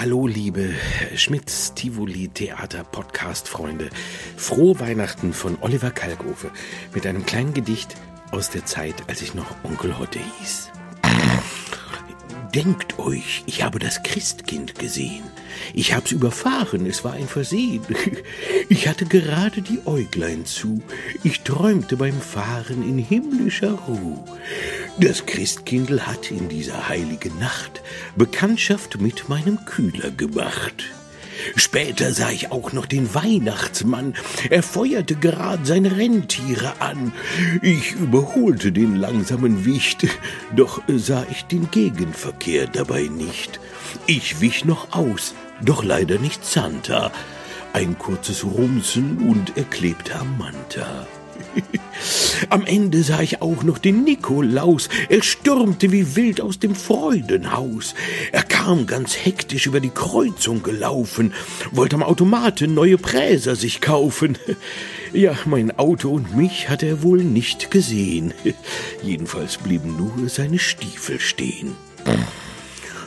Hallo, 0.00 0.28
liebe 0.28 0.70
Schmitz 1.16 1.74
Tivoli 1.74 2.28
Theater 2.28 2.84
Podcast 2.84 3.48
Freunde. 3.48 3.90
Frohe 4.36 4.78
Weihnachten 4.78 5.32
von 5.32 5.58
Oliver 5.60 5.90
Kalkofe 5.90 6.52
mit 6.94 7.04
einem 7.04 7.26
kleinen 7.26 7.52
Gedicht 7.52 7.96
aus 8.30 8.48
der 8.48 8.64
Zeit, 8.64 8.94
als 9.08 9.22
ich 9.22 9.34
noch 9.34 9.64
Onkel 9.64 9.98
Hotte 9.98 10.20
hieß. 10.38 10.70
Denkt 12.54 13.00
euch, 13.00 13.42
ich 13.46 13.64
habe 13.64 13.80
das 13.80 14.04
Christkind 14.04 14.78
gesehen. 14.78 15.24
Ich 15.74 15.94
hab's 15.94 16.12
überfahren, 16.12 16.86
es 16.86 17.02
war 17.02 17.14
ein 17.14 17.26
Versehen. 17.26 17.82
Ich 18.70 18.86
hatte 18.86 19.06
gerade 19.06 19.62
die 19.62 19.80
Äuglein 19.86 20.44
zu. 20.44 20.82
Ich 21.24 21.40
träumte 21.40 21.96
beim 21.96 22.20
Fahren 22.20 22.86
in 22.86 22.98
himmlischer 22.98 23.72
Ruhe. 23.72 24.22
Das 25.00 25.26
Christkindl 25.26 26.00
hat 26.00 26.32
in 26.32 26.48
dieser 26.48 26.88
heiligen 26.88 27.38
Nacht 27.38 27.82
Bekanntschaft 28.16 29.00
mit 29.00 29.28
meinem 29.28 29.64
Kühler 29.64 30.10
gemacht. 30.10 30.86
Später 31.54 32.12
sah 32.12 32.30
ich 32.30 32.50
auch 32.50 32.72
noch 32.72 32.86
den 32.86 33.14
Weihnachtsmann. 33.14 34.14
Er 34.50 34.64
feuerte 34.64 35.14
gerade 35.14 35.64
seine 35.64 35.96
Rentiere 35.96 36.80
an. 36.80 37.12
Ich 37.62 37.92
überholte 37.92 38.72
den 38.72 38.96
langsamen 38.96 39.64
Wicht, 39.64 40.04
doch 40.56 40.82
sah 40.88 41.24
ich 41.30 41.44
den 41.44 41.70
Gegenverkehr 41.70 42.66
dabei 42.66 43.02
nicht. 43.02 43.60
Ich 44.06 44.40
wich 44.40 44.64
noch 44.64 44.92
aus, 44.92 45.32
doch 45.62 45.84
leider 45.84 46.18
nicht 46.18 46.44
Santa. 46.44 47.12
Ein 47.72 47.96
kurzes 47.98 48.44
Rumsen 48.44 49.18
und 49.18 49.56
er 49.56 49.64
klebte 49.64 50.16
am 50.16 50.38
Manta. 50.38 51.06
Am 52.50 52.64
Ende 52.64 53.02
sah 53.02 53.20
ich 53.20 53.42
auch 53.42 53.62
noch 53.62 53.78
den 53.78 54.04
Nikolaus. 54.04 54.88
Er 55.08 55.22
stürmte 55.22 55.92
wie 55.92 56.16
wild 56.16 56.40
aus 56.40 56.58
dem 56.58 56.74
Freudenhaus. 56.74 57.94
Er 58.32 58.42
kam 58.42 58.86
ganz 58.86 59.16
hektisch 59.16 59.66
über 59.66 59.80
die 59.80 59.90
Kreuzung 59.90 60.62
gelaufen, 60.62 61.32
wollte 61.72 61.96
am 61.96 62.02
Automaten 62.02 62.74
neue 62.74 62.98
Präser 62.98 63.56
sich 63.56 63.80
kaufen. 63.80 64.38
Ja, 65.14 65.32
mein 65.46 65.78
Auto 65.78 66.10
und 66.10 66.36
mich 66.36 66.68
hat 66.68 66.82
er 66.82 67.02
wohl 67.02 67.24
nicht 67.24 67.70
gesehen. 67.70 68.34
Jedenfalls 69.02 69.56
blieben 69.56 69.96
nur 69.96 70.28
seine 70.28 70.58
Stiefel 70.58 71.18
stehen. 71.18 71.76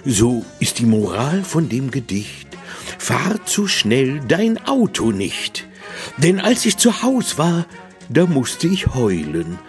So 0.04 0.44
ist 0.58 0.80
die 0.80 0.88
Moral 0.88 1.44
von 1.44 1.70
dem 1.70 1.92
Gedicht. 1.92 2.48
Fahr 2.98 3.46
zu 3.46 3.68
schnell 3.68 4.20
dein 4.28 4.66
Auto 4.66 5.12
nicht. 5.12 5.68
Denn 6.18 6.40
als 6.40 6.66
ich 6.66 6.78
zu 6.78 7.04
Haus 7.04 7.38
war, 7.38 7.68
da 8.14 8.26
musste 8.26 8.68
ich 8.68 8.94
heulen. 8.94 9.60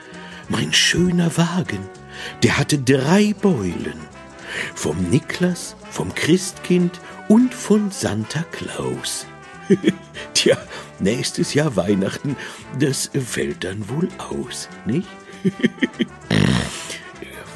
Mein 0.49 0.73
schöner 0.73 1.37
Wagen, 1.37 1.89
der 2.43 2.59
hatte 2.59 2.79
drei 2.79 3.35
Beulen. 3.41 4.01
vom 4.75 4.97
Niklas, 5.11 5.77
vom 5.91 6.15
Christkind 6.15 7.01
und 7.29 7.55
von 7.55 7.91
Santa 7.91 8.45
Claus. 8.53 9.27
Tja, 10.35 10.57
nächstes 10.99 11.55
Jahr 11.55 11.77
Weihnachten, 11.77 12.37
das 12.79 13.11
fällt 13.15 13.65
dann 13.65 13.89
wohl 13.89 14.09
aus, 14.19 14.69
nicht? 14.85 15.09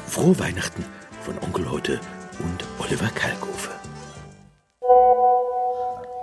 Frohe 0.07 0.39
Weihnachten 0.39 0.83
von 1.23 1.37
Onkel 1.39 1.69
Heute 1.69 1.99
und 2.39 2.63
Oliver 2.79 3.09
Kalkofe. 3.13 3.56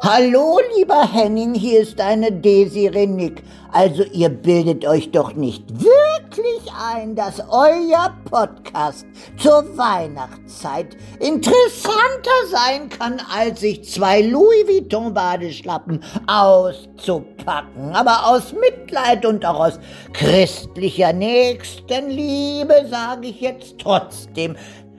Hallo, 0.07 0.61
lieber 0.77 1.11
Henning, 1.11 1.55
hier 1.55 1.81
ist 1.81 1.99
deine 1.99 2.31
Desiree 2.31 3.07
Nick. 3.07 3.43
Also 3.73 4.03
ihr 4.12 4.29
bildet 4.29 4.87
euch 4.87 5.11
doch 5.11 5.33
nicht 5.33 5.64
wirklich 5.81 6.71
ein, 6.93 7.14
dass 7.14 7.40
euer 7.49 8.14
Podcast 8.31 9.07
zur 9.38 9.64
Weihnachtszeit 9.79 10.95
interessanter 11.21 12.31
sein 12.51 12.90
kann, 12.90 13.19
als 13.35 13.61
sich 13.61 13.90
zwei 13.90 14.21
Louis 14.21 14.69
Vuitton 14.69 15.14
Badeschlappen 15.14 16.05
auszupacken. 16.27 17.95
Aber 17.95 18.27
aus 18.27 18.53
Mitleid 18.53 19.25
und 19.25 19.47
auch 19.47 19.69
aus 19.69 19.81
christlicher 20.12 21.14
Nächstenliebe 21.14 22.88
sage 22.90 23.29
ich 23.29 23.40
jetzt 23.40 23.79
trotzdem, 23.79 24.55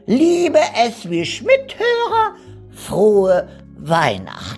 liebe 0.08 0.62
es 0.84 1.08
wie 1.08 1.24
Schmidt-Hörer, 1.24 2.38
frohe 2.72 3.48
Weihnachten. 3.78 4.55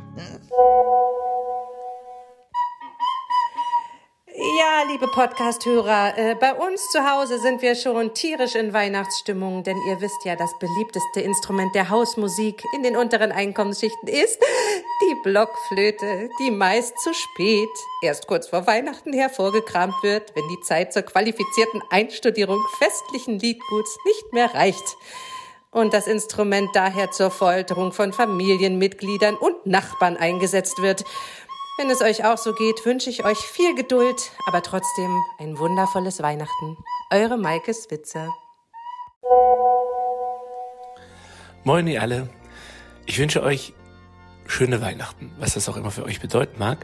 Liebe 4.99 5.11
Podcast-Hörer, 5.11 6.17
äh, 6.17 6.33
bei 6.33 6.55
uns 6.55 6.89
zu 6.89 7.07
Hause 7.07 7.37
sind 7.37 7.61
wir 7.61 7.75
schon 7.75 8.15
tierisch 8.15 8.55
in 8.55 8.73
Weihnachtsstimmung, 8.73 9.61
denn 9.61 9.77
ihr 9.87 10.01
wisst 10.01 10.25
ja, 10.25 10.35
das 10.35 10.57
beliebteste 10.57 11.21
Instrument 11.21 11.75
der 11.75 11.89
Hausmusik 11.89 12.63
in 12.73 12.81
den 12.81 12.97
unteren 12.97 13.31
Einkommensschichten 13.31 14.07
ist 14.07 14.43
die 15.03 15.15
Blockflöte, 15.21 16.29
die 16.39 16.49
meist 16.49 16.97
zu 16.97 17.13
spät, 17.13 17.69
erst 18.01 18.25
kurz 18.25 18.47
vor 18.47 18.65
Weihnachten 18.65 19.13
hervorgekramt 19.13 20.01
wird, 20.01 20.35
wenn 20.35 20.47
die 20.47 20.61
Zeit 20.61 20.93
zur 20.93 21.03
qualifizierten 21.03 21.83
Einstudierung 21.91 22.59
festlichen 22.79 23.37
Liedguts 23.37 23.99
nicht 24.03 24.33
mehr 24.33 24.51
reicht 24.55 24.97
und 25.69 25.93
das 25.93 26.07
Instrument 26.07 26.69
daher 26.73 27.11
zur 27.11 27.29
Folterung 27.29 27.91
von 27.91 28.13
Familienmitgliedern 28.13 29.35
und 29.35 29.67
Nachbarn 29.67 30.17
eingesetzt 30.17 30.81
wird. 30.81 31.03
Wenn 31.79 31.91
es 31.91 32.01
euch 32.01 32.25
auch 32.25 32.39
so 32.39 32.53
geht, 32.53 32.83
wünsche 32.87 33.11
ich 33.11 33.23
euch 33.23 33.37
viel 33.37 33.75
Geduld, 33.75 34.31
aber 34.47 34.63
trotzdem 34.63 35.15
ein 35.37 35.59
wundervolles 35.59 36.23
Weihnachten. 36.23 36.75
Eure 37.11 37.37
Maike 37.37 37.71
Switzer. 37.71 38.33
Moin 41.63 41.85
ihr 41.85 42.01
alle. 42.01 42.29
Ich 43.05 43.19
wünsche 43.19 43.43
euch 43.43 43.75
schöne 44.47 44.81
Weihnachten, 44.81 45.31
was 45.37 45.53
das 45.53 45.69
auch 45.69 45.77
immer 45.77 45.91
für 45.91 46.03
euch 46.03 46.19
bedeuten 46.19 46.57
mag. 46.57 46.83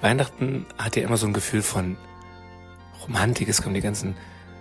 Weihnachten 0.00 0.64
hat 0.78 0.96
ja 0.96 1.02
immer 1.02 1.18
so 1.18 1.26
ein 1.26 1.34
Gefühl 1.34 1.60
von 1.60 1.98
Romantik, 3.02 3.50
es 3.50 3.60
kommen 3.60 3.74
die 3.74 3.82
ganzen 3.82 4.16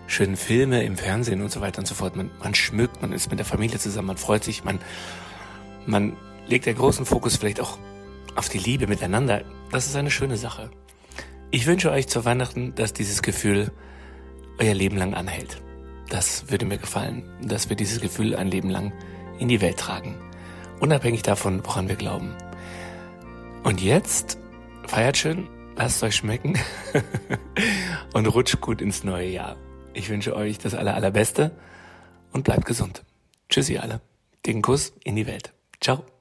schönen 0.05 0.35
Filme 0.35 0.83
im 0.83 0.97
Fernsehen 0.97 1.41
und 1.41 1.49
so 1.49 1.61
weiter 1.61 1.79
und 1.79 1.85
so 1.85 1.95
fort. 1.95 2.17
Man, 2.17 2.29
man 2.43 2.55
schmückt, 2.55 3.01
man 3.01 3.13
ist 3.13 3.29
mit 3.29 3.39
der 3.39 3.45
Familie 3.45 3.79
zusammen, 3.79 4.07
man 4.07 4.17
freut 4.17 4.43
sich, 4.43 4.65
man, 4.65 4.81
man 5.85 6.17
legt 6.45 6.65
den 6.65 6.75
großen 6.75 7.05
Fokus 7.05 7.37
vielleicht 7.37 7.61
auch 7.61 7.77
auf 8.35 8.49
die 8.49 8.59
Liebe 8.59 8.87
miteinander. 8.87 9.43
Das 9.71 9.87
ist 9.87 9.95
eine 9.95 10.11
schöne 10.11 10.37
Sache. 10.37 10.69
Ich 11.51 11.65
wünsche 11.65 11.91
euch 11.91 12.07
zu 12.07 12.25
Weihnachten, 12.25 12.75
dass 12.75 12.93
dieses 12.93 13.21
Gefühl 13.21 13.71
euer 14.59 14.73
Leben 14.73 14.97
lang 14.97 15.13
anhält. 15.13 15.61
Das 16.09 16.49
würde 16.49 16.65
mir 16.65 16.77
gefallen, 16.77 17.23
dass 17.41 17.69
wir 17.69 17.75
dieses 17.75 18.01
Gefühl 18.01 18.35
ein 18.35 18.49
Leben 18.49 18.69
lang 18.69 18.93
in 19.39 19.47
die 19.47 19.61
Welt 19.61 19.77
tragen. 19.77 20.15
Unabhängig 20.79 21.23
davon, 21.23 21.65
woran 21.65 21.87
wir 21.87 21.95
glauben. 21.95 22.35
Und 23.63 23.81
jetzt 23.81 24.37
feiert 24.85 25.17
schön, 25.17 25.47
lasst 25.75 26.03
euch 26.03 26.15
schmecken 26.15 26.59
und 28.13 28.27
rutscht 28.27 28.61
gut 28.61 28.81
ins 28.81 29.03
neue 29.03 29.27
Jahr. 29.27 29.55
Ich 29.93 30.09
wünsche 30.09 30.35
euch 30.35 30.59
das 30.59 30.75
aller, 30.75 30.93
allerbeste 30.93 31.51
und 32.31 32.43
bleibt 32.43 32.65
gesund. 32.65 33.03
Tschüssi 33.49 33.77
alle. 33.77 34.01
Den 34.45 34.61
Kuss 34.61 34.93
in 35.03 35.15
die 35.15 35.25
Welt. 35.25 35.53
Ciao. 35.81 36.14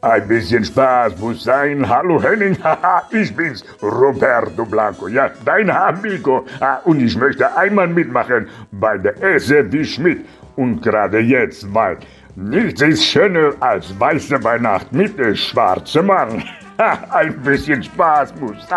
Ein 0.00 0.28
bisschen 0.28 0.64
Spaß 0.64 1.18
muss 1.18 1.42
sein. 1.42 1.88
Hallo 1.88 2.22
Henning, 2.22 2.56
ich 3.10 3.34
bin's, 3.34 3.64
Roberto 3.82 4.64
Blanco, 4.64 5.08
ja, 5.08 5.28
dein 5.44 5.68
Amigo. 5.70 6.44
Ah, 6.60 6.78
Und 6.84 7.00
ich 7.00 7.16
möchte 7.16 7.56
einmal 7.56 7.88
mitmachen 7.88 8.48
bei 8.70 8.96
der 8.96 9.20
Esse 9.20 9.70
wie 9.72 9.84
Schmidt. 9.84 10.24
Und 10.54 10.82
gerade 10.82 11.18
jetzt, 11.18 11.72
weil 11.74 11.98
nichts 12.36 12.80
ist 12.80 13.04
schöner 13.04 13.52
als 13.58 13.98
weiße 13.98 14.42
Weihnacht 14.44 14.92
mit 14.92 15.18
dem 15.18 15.34
schwarzen 15.34 16.06
Mann. 16.06 16.44
Ein 17.10 17.36
bisschen 17.42 17.82
Spaß 17.82 18.34
muss. 18.40 18.56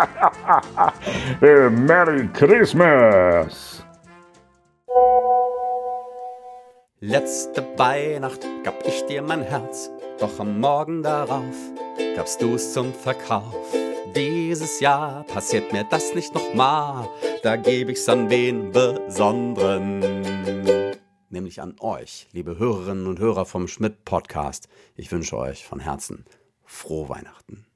Äh, 1.40 1.70
Merry 1.70 2.28
Christmas. 2.34 3.84
Letzte 7.04 7.66
Weihnacht 7.78 8.46
gab 8.62 8.86
ich 8.86 9.04
dir 9.06 9.22
mein 9.22 9.42
Herz, 9.42 9.90
doch 10.20 10.38
am 10.38 10.60
Morgen 10.60 11.02
darauf 11.02 11.56
gabst 12.14 12.40
du's 12.40 12.72
zum 12.72 12.94
Verkauf. 12.94 13.74
Dieses 14.14 14.78
Jahr 14.78 15.24
passiert 15.24 15.72
mir 15.72 15.82
das 15.82 16.14
nicht 16.14 16.32
nochmal, 16.32 17.08
da 17.42 17.56
geb 17.56 17.88
ich's 17.88 18.08
an 18.08 18.30
wen 18.30 18.70
Besonderen. 18.70 19.98
Nämlich 21.28 21.60
an 21.60 21.74
euch, 21.80 22.28
liebe 22.30 22.56
Hörerinnen 22.60 23.08
und 23.08 23.18
Hörer 23.18 23.46
vom 23.46 23.66
Schmidt 23.66 24.04
Podcast. 24.04 24.68
Ich 24.94 25.10
wünsche 25.10 25.36
euch 25.36 25.66
von 25.66 25.80
Herzen 25.80 26.24
frohe 26.64 27.08
Weihnachten. 27.08 27.66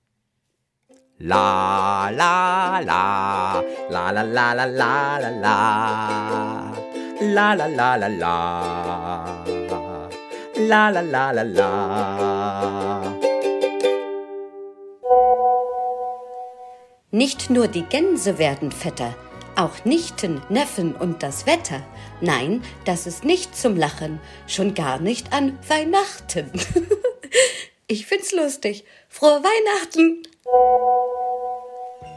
La 1.19 2.11
la 2.11 2.79
la 2.79 3.61
la 3.91 4.11
la 4.13 4.23
la 4.23 4.53
la 4.53 4.53
la 4.53 5.19
la 5.19 5.19
la 5.19 6.87
la 7.21 7.55
la 7.55 7.67
la 7.67 7.97
la 7.97 8.09
la 8.09 9.16
la 10.59 10.89
la 10.91 11.01
la 11.01 11.31
la 11.33 11.43
la 11.43 13.03
Nicht 17.11 17.51
nur 17.51 17.69
die 17.69 17.83
Gänse 17.83 18.39
werden 18.39 18.73
fetter, 18.73 19.15
auch 19.55 19.85
Nichten, 19.85 20.43
Neffen 20.49 20.95
und 20.95 21.23
das 21.23 21.47
Wetter. 21.47 21.81
Nein, 22.21 22.63
das 22.85 23.07
ist 23.07 23.25
nicht 23.25 23.57
zum 23.57 23.77
Lachen, 23.77 24.21
schon 24.47 24.75
gar 24.75 24.99
nicht 24.99 25.33
an 25.33 25.59
Weihnachten. 25.69 26.51
ich 27.87 28.07
find's 28.07 28.33
lustig. 28.33 28.85
Frohe 29.09 29.41
Weihnachten! 29.43 30.23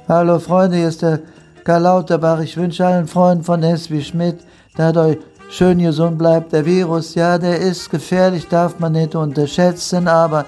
Hallo 0.08 0.40
Freunde, 0.40 0.78
hier 0.78 0.88
ist 0.88 1.02
der 1.02 1.22
Karl 1.64 1.84
Lauterbach. 1.84 2.42
Ich 2.42 2.58
wünsche 2.58 2.86
allen 2.86 3.08
Freunden 3.08 3.44
von 3.44 3.62
SW 3.62 4.02
Schmidt, 4.02 4.40
dass 4.76 4.98
euch 4.98 5.18
schön 5.50 5.80
gesund 5.80 6.18
bleibt. 6.18 6.54
Der 6.54 6.66
Virus, 6.66 7.16
ja, 7.16 7.38
der 7.38 7.60
ist 7.60 7.90
gefährlich, 7.90 8.48
darf 8.48 8.80
man 8.80 8.94
nicht 8.94 9.16
unterschätzen, 9.16 10.08
aber 10.08 10.46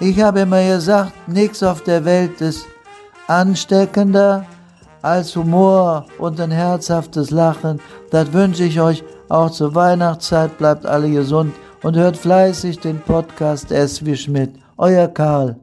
ich 0.00 0.20
habe 0.20 0.40
immer 0.40 0.62
gesagt, 0.66 1.12
nichts 1.28 1.62
auf 1.62 1.82
der 1.82 2.04
Welt 2.04 2.40
ist 2.40 2.66
ansteckender 3.26 4.46
als 5.02 5.34
Humor 5.36 6.06
und 6.18 6.40
ein 6.40 6.50
herzhaftes 6.50 7.30
Lachen. 7.30 7.80
Das 8.10 8.32
wünsche 8.32 8.64
ich 8.64 8.80
euch 8.80 9.04
auch 9.28 9.50
zur 9.50 9.74
Weihnachtszeit. 9.74 10.58
Bleibt 10.58 10.86
alle 10.86 11.10
gesund 11.10 11.54
und 11.82 11.96
hört 11.96 12.16
fleißig 12.16 12.80
den 12.80 13.00
Podcast 13.00 13.70
S 13.72 14.04
wie 14.04 14.16
Schmidt. 14.16 14.54
Euer 14.76 15.08
Karl. 15.08 15.56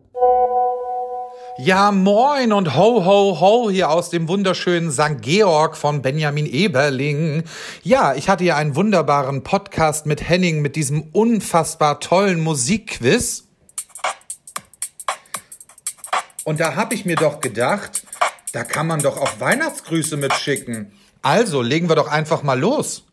Ja, 1.59 1.91
moin 1.91 2.51
und 2.51 2.75
ho, 2.75 3.05
ho, 3.05 3.39
ho 3.39 3.69
hier 3.69 3.91
aus 3.91 4.09
dem 4.09 4.27
wunderschönen 4.27 4.91
St. 4.91 5.21
Georg 5.21 5.77
von 5.77 6.01
Benjamin 6.01 6.47
Eberling. 6.47 7.43
Ja, 7.83 8.15
ich 8.15 8.27
hatte 8.27 8.43
ja 8.43 8.55
einen 8.55 8.75
wunderbaren 8.75 9.43
Podcast 9.43 10.07
mit 10.07 10.27
Henning 10.27 10.63
mit 10.63 10.75
diesem 10.75 11.03
unfassbar 11.11 11.99
tollen 11.99 12.39
Musikquiz. 12.39 13.47
Und 16.43 16.59
da 16.59 16.75
habe 16.75 16.95
ich 16.95 17.05
mir 17.05 17.17
doch 17.17 17.39
gedacht, 17.39 18.03
da 18.51 18.63
kann 18.63 18.87
man 18.87 19.01
doch 19.01 19.17
auch 19.17 19.39
Weihnachtsgrüße 19.39 20.17
mitschicken. 20.17 20.91
Also 21.21 21.61
legen 21.61 21.87
wir 21.87 21.95
doch 21.95 22.07
einfach 22.07 22.41
mal 22.41 22.59
los. 22.59 23.05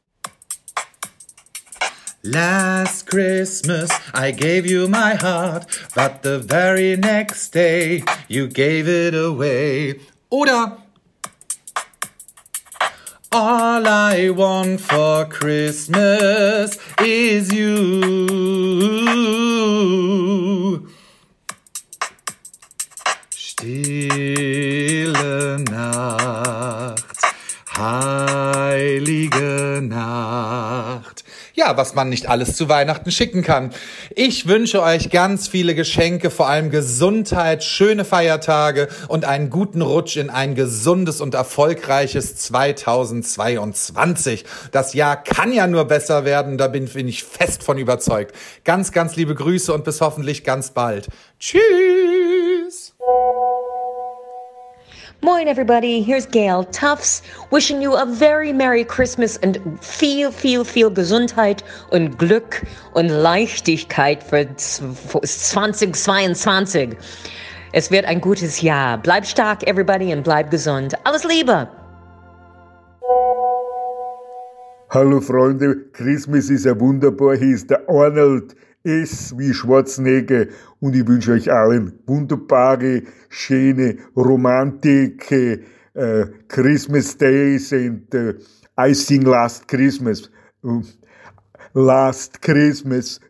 Last 2.23 3.07
Christmas 3.07 3.91
I 4.13 4.31
gave 4.31 4.67
you 4.67 4.89
my 4.89 5.15
heart, 5.15 5.65
but 5.95 6.23
the 6.23 6.39
very 6.39 6.95
next 6.95 7.49
day 7.49 8.05
you 8.29 8.47
gave 8.47 8.89
it 8.89 9.15
away. 9.15 10.01
Oder 10.31 10.77
All 13.33 13.87
I 13.87 14.31
want 14.31 14.81
for 14.81 15.25
Christmas 15.25 16.77
is 17.01 17.53
you. 17.53 18.27
Stille 23.31 25.59
Nacht, 25.71 27.05
heilige 27.77 29.81
Nacht. 29.81 31.10
Ja, 31.61 31.77
was 31.77 31.95
man 31.95 32.09
nicht 32.09 32.27
alles 32.27 32.57
zu 32.57 32.69
Weihnachten 32.71 33.11
schicken 33.11 33.43
kann. 33.43 33.75
Ich 34.17 34.49
wünsche 34.49 34.83
euch 34.83 35.11
ganz 35.11 35.47
viele 35.47 35.75
Geschenke, 35.75 36.31
vor 36.31 36.49
allem 36.49 36.71
Gesundheit, 36.71 37.63
schöne 37.63 38.07
Feiertage 38.07 38.89
und 39.09 39.27
einen 39.27 39.51
guten 39.51 39.83
Rutsch 39.83 40.17
in 40.17 40.31
ein 40.31 40.55
gesundes 40.55 41.21
und 41.21 41.35
erfolgreiches 41.35 42.37
2022. 42.37 44.47
Das 44.73 44.95
Jahr 44.95 45.23
kann 45.23 45.53
ja 45.53 45.67
nur 45.67 45.85
besser 45.85 46.25
werden, 46.25 46.57
da 46.57 46.69
bin, 46.69 46.87
bin 46.87 47.09
ich 47.09 47.25
fest 47.25 47.63
von 47.63 47.77
überzeugt. 47.77 48.35
Ganz, 48.65 48.91
ganz 48.91 49.17
liebe 49.17 49.35
Grüße 49.35 49.75
und 49.75 49.85
bis 49.85 50.01
hoffentlich 50.01 50.45
ganz 50.45 50.71
bald. 50.71 51.09
Tschüss! 51.39 52.20
Moin, 55.23 55.49
everybody. 55.49 56.01
Here's 56.01 56.25
Gail 56.25 56.65
Tufts 56.65 57.21
wishing 57.51 57.83
you 57.83 57.95
a 57.95 58.07
very 58.07 58.55
Merry 58.55 58.85
Christmas 58.85 59.37
and 59.43 59.59
viel, 59.85 60.33
viel, 60.33 60.65
viel 60.65 60.91
Gesundheit 60.91 61.63
und 61.91 62.19
Glück 62.19 62.63
und 62.95 63.09
Leichtigkeit 63.09 64.23
für 64.23 64.49
2022. 64.57 66.97
Es 67.75 67.91
wird 67.91 68.07
ein 68.07 68.23
gutes 68.23 68.63
Jahr. 68.63 68.97
Bleib 68.97 69.27
stark, 69.27 69.69
everybody, 69.69 70.11
und 70.15 70.23
bleib 70.23 70.51
gesund. 70.51 70.95
Alles 71.05 71.25
Liebe! 71.25 71.69
Hallo 74.89 75.21
Freunde, 75.21 75.85
Christmas 75.93 76.49
ist 76.49 76.65
ja 76.65 76.81
wunderbar. 76.81 77.37
Hier 77.37 77.55
ist 77.55 77.69
der 77.69 77.87
Arnold 77.91 78.57
S. 78.83 79.37
wie 79.37 79.53
Schwarzenegger 79.53 80.47
und 80.81 80.97
ich 80.97 81.07
wünsche 81.07 81.33
euch 81.33 81.53
allen 81.53 81.99
wunderbare, 82.07 83.03
schöne 83.29 83.97
Romantik, 84.17 85.31
äh, 85.31 86.27
Christmas 86.49 87.17
Days 87.17 87.73
and 87.73 88.15
äh, 88.15 88.35
I 88.79 88.95
sing 88.95 89.23
Last 89.23 89.69
Christmas. 89.69 90.31
Last 91.75 92.41
Christmas, 92.41 93.21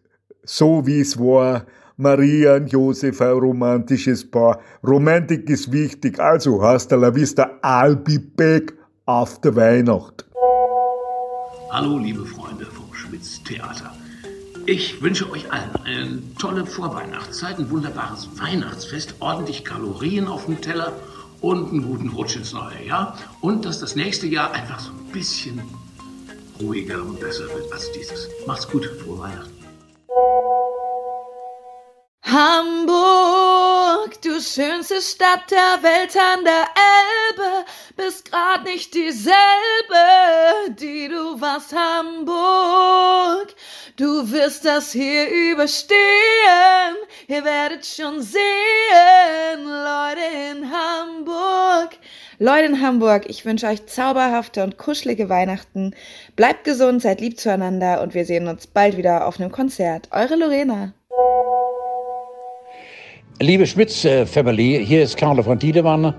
so 0.45 0.87
wie 0.87 1.01
es 1.01 1.19
war. 1.19 1.67
Maria 1.97 2.57
und 2.57 2.73
Josef, 2.73 3.21
ein 3.21 3.33
romantisches 3.33 4.31
Paar. 4.31 4.61
Romantik 4.87 5.51
ist 5.51 5.71
wichtig. 5.71 6.19
Also, 6.19 6.63
hasta 6.63 6.97
la 6.97 7.15
vista, 7.15 7.59
I'll 7.63 7.97
be 7.97 8.19
back 8.19 8.73
after 9.05 9.55
Weihnacht. 9.55 10.25
Hallo, 11.71 11.99
liebe 11.99 12.25
Freunde 12.25 12.65
vom 12.65 12.95
Schmitz 12.95 13.43
Theater. 13.45 13.93
Ich 14.71 15.03
wünsche 15.03 15.29
euch 15.33 15.51
allen 15.51 15.75
eine 15.85 16.23
tolle 16.39 16.65
Vorweihnachtszeit, 16.65 17.59
ein 17.59 17.71
wunderbares 17.71 18.29
Weihnachtsfest, 18.39 19.17
ordentlich 19.19 19.65
Kalorien 19.65 20.29
auf 20.29 20.45
dem 20.47 20.61
Teller 20.61 20.93
und 21.41 21.71
einen 21.71 21.83
guten 21.83 22.11
Rutsch 22.11 22.37
ins 22.37 22.53
neue 22.53 22.87
Jahr. 22.87 23.19
Und 23.41 23.65
dass 23.65 23.81
das 23.81 23.97
nächste 23.97 24.29
Jahr 24.29 24.53
einfach 24.53 24.79
so 24.79 24.93
ein 24.93 25.11
bisschen 25.11 25.61
ruhiger 26.61 27.03
und 27.03 27.19
besser 27.19 27.53
wird 27.53 27.73
als 27.73 27.91
dieses. 27.91 28.29
Macht's 28.47 28.69
gut, 28.69 28.87
frohe 28.87 29.19
Weihnachten. 29.19 29.51
Hamburg, 32.23 33.20
du 34.19 34.41
schönste 34.41 35.01
Stadt 35.01 35.51
der 35.51 35.83
Welt 35.83 36.17
an 36.17 36.45
der 36.45 36.67
Elbe, 36.75 37.67
bist 37.97 38.31
grad 38.31 38.65
nicht 38.65 38.95
dieselbe, 38.95 39.35
die 40.79 41.09
du 41.09 41.41
warst, 41.41 41.75
Hamburg. 41.75 43.55
Du 43.97 44.31
wirst 44.31 44.65
das 44.65 44.93
hier 44.93 45.29
überstehen, 45.53 45.97
ihr 47.29 47.45
werdet 47.45 47.87
schon 47.87 48.23
sehen, 48.23 48.41
Leute 49.65 50.21
in 50.51 50.71
Hamburg. 50.71 51.97
Leute 52.39 52.67
in 52.67 52.81
Hamburg, 52.81 53.25
ich 53.29 53.45
wünsche 53.45 53.67
euch 53.67 53.87
zauberhafte 53.87 54.65
und 54.65 54.79
kuschelige 54.79 55.29
Weihnachten. 55.29 55.95
Bleibt 56.37 56.65
gesund, 56.65 57.03
seid 57.03 57.21
lieb 57.21 57.39
zueinander 57.39 58.01
und 58.03 58.15
wir 58.15 58.25
sehen 58.25 58.49
uns 58.49 58.67
bald 58.67 58.97
wieder 58.97 59.27
auf 59.27 59.39
einem 59.39 59.53
Konzert. 59.53 60.09
Eure 60.11 60.37
Lorena. 60.37 60.95
Liebe 63.43 63.67
Schmitz-Family, 63.67 64.85
hier 64.85 65.03
ist 65.03 65.17
Carlo 65.17 65.43
von 65.43 65.59
Tiedemann. 65.59 66.13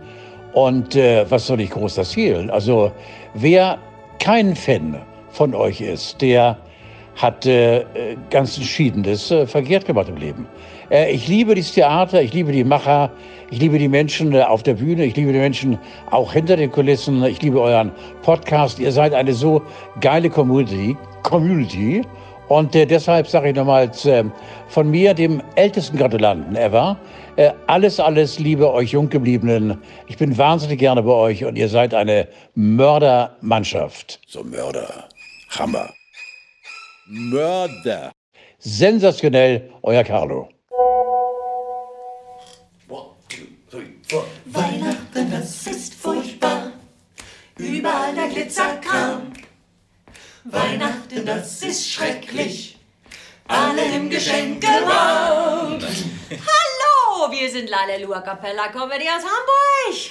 Und 0.54 0.96
äh, 0.96 1.24
was 1.30 1.46
soll 1.46 1.62
ich 1.62 1.70
groß 1.70 2.00
erzählen? 2.00 2.50
Also, 2.50 2.92
wer 3.36 3.78
kein 4.18 4.56
Fan 4.56 5.00
von 5.30 5.54
euch 5.54 5.82
ist, 5.82 6.20
der 6.20 6.58
hat 7.16 7.46
äh, 7.46 7.86
ganz 8.32 8.58
Entschiedenes 8.58 9.30
äh, 9.30 9.46
verkehrt 9.46 9.86
gemacht 9.86 10.10
im 10.10 10.18
Leben. 10.18 10.48
Äh, 10.90 11.12
ich 11.12 11.28
liebe 11.28 11.54
dieses 11.54 11.74
Theater, 11.74 12.24
ich 12.24 12.34
liebe 12.34 12.52
die 12.52 12.64
Macher, 12.64 13.12
ich 13.52 13.60
liebe 13.60 13.78
die 13.78 13.88
Menschen 13.88 14.34
äh, 14.34 14.42
auf 14.42 14.64
der 14.64 14.74
Bühne, 14.74 15.06
ich 15.06 15.16
liebe 15.16 15.32
die 15.32 15.38
Menschen 15.38 15.78
auch 16.10 16.34
hinter 16.34 16.58
den 16.58 16.72
Kulissen, 16.72 17.24
ich 17.24 17.40
liebe 17.44 17.62
euren 17.62 17.92
Podcast. 18.24 18.80
Ihr 18.80 18.92
seid 18.92 19.14
eine 19.14 19.34
so 19.34 19.62
geile 20.00 20.28
Community. 20.28 20.98
Community. 21.22 22.02
Und 22.52 22.76
äh, 22.76 22.86
deshalb 22.86 23.30
sage 23.30 23.52
ich 23.52 23.56
nochmals 23.56 24.06
äh, 24.06 24.26
von 24.68 24.92
mir, 24.92 25.14
dem 25.14 25.42
ältesten 25.56 25.98
Gratulanten 25.98 26.58
ever, 26.58 27.00
äh, 27.38 27.52
alles, 27.68 27.98
alles 27.98 28.40
Liebe 28.40 28.70
euch 28.74 28.92
Junggebliebenen. 28.92 29.78
Ich 30.08 30.18
bin 30.18 30.38
wahnsinnig 30.38 30.80
gerne 30.80 31.02
bei 31.02 31.14
euch 31.14 31.46
und 31.46 31.56
ihr 31.56 31.70
seid 31.70 31.94
eine 31.94 32.28
Mördermannschaft. 32.56 34.20
So 34.28 34.44
Mörder. 34.44 35.08
Hammer. 35.58 35.94
Mörder. 37.06 38.12
Sensationell, 38.60 39.70
euer 39.84 40.04
Carlo. 40.04 40.50
Weihnachten, 44.48 45.32
das 45.32 45.68
ist 45.68 45.94
furchtbar. 45.94 46.74
Überall 47.58 48.14
der 48.14 48.28
Glitzerkram. 48.28 49.32
Weihnachten, 50.43 51.23
das 51.23 51.62
ist 51.62 51.91
schrecklich. 51.91 52.75
Alle 53.47 53.84
im 53.95 54.10
Geschenkewagen. 54.10 55.80
Hallo, 56.32 57.32
wir 57.32 57.51
sind 57.51 57.69
Lalelua 57.69 58.21
Capella 58.21 58.69
Comedy 58.69 59.06
aus 59.06 59.23
Hamburg. 59.23 60.01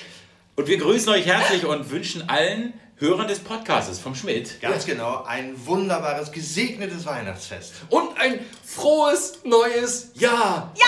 Und 0.54 0.68
wir 0.68 0.78
grüßen 0.78 1.12
euch 1.12 1.26
herzlich 1.26 1.64
und 1.64 1.90
wünschen 1.90 2.28
allen 2.28 2.74
Hörern 2.98 3.26
des 3.26 3.40
Podcasts 3.40 3.98
vom 3.98 4.14
Schmidt. 4.14 4.60
Ganz 4.60 4.86
genau, 4.86 5.24
ein 5.24 5.54
wunderbares, 5.66 6.30
gesegnetes 6.30 7.06
Weihnachtsfest. 7.06 7.72
Und 7.88 8.16
ein 8.20 8.38
frohes 8.64 9.40
neues 9.42 10.12
Jahr. 10.14 10.72
Ja! 10.76 10.86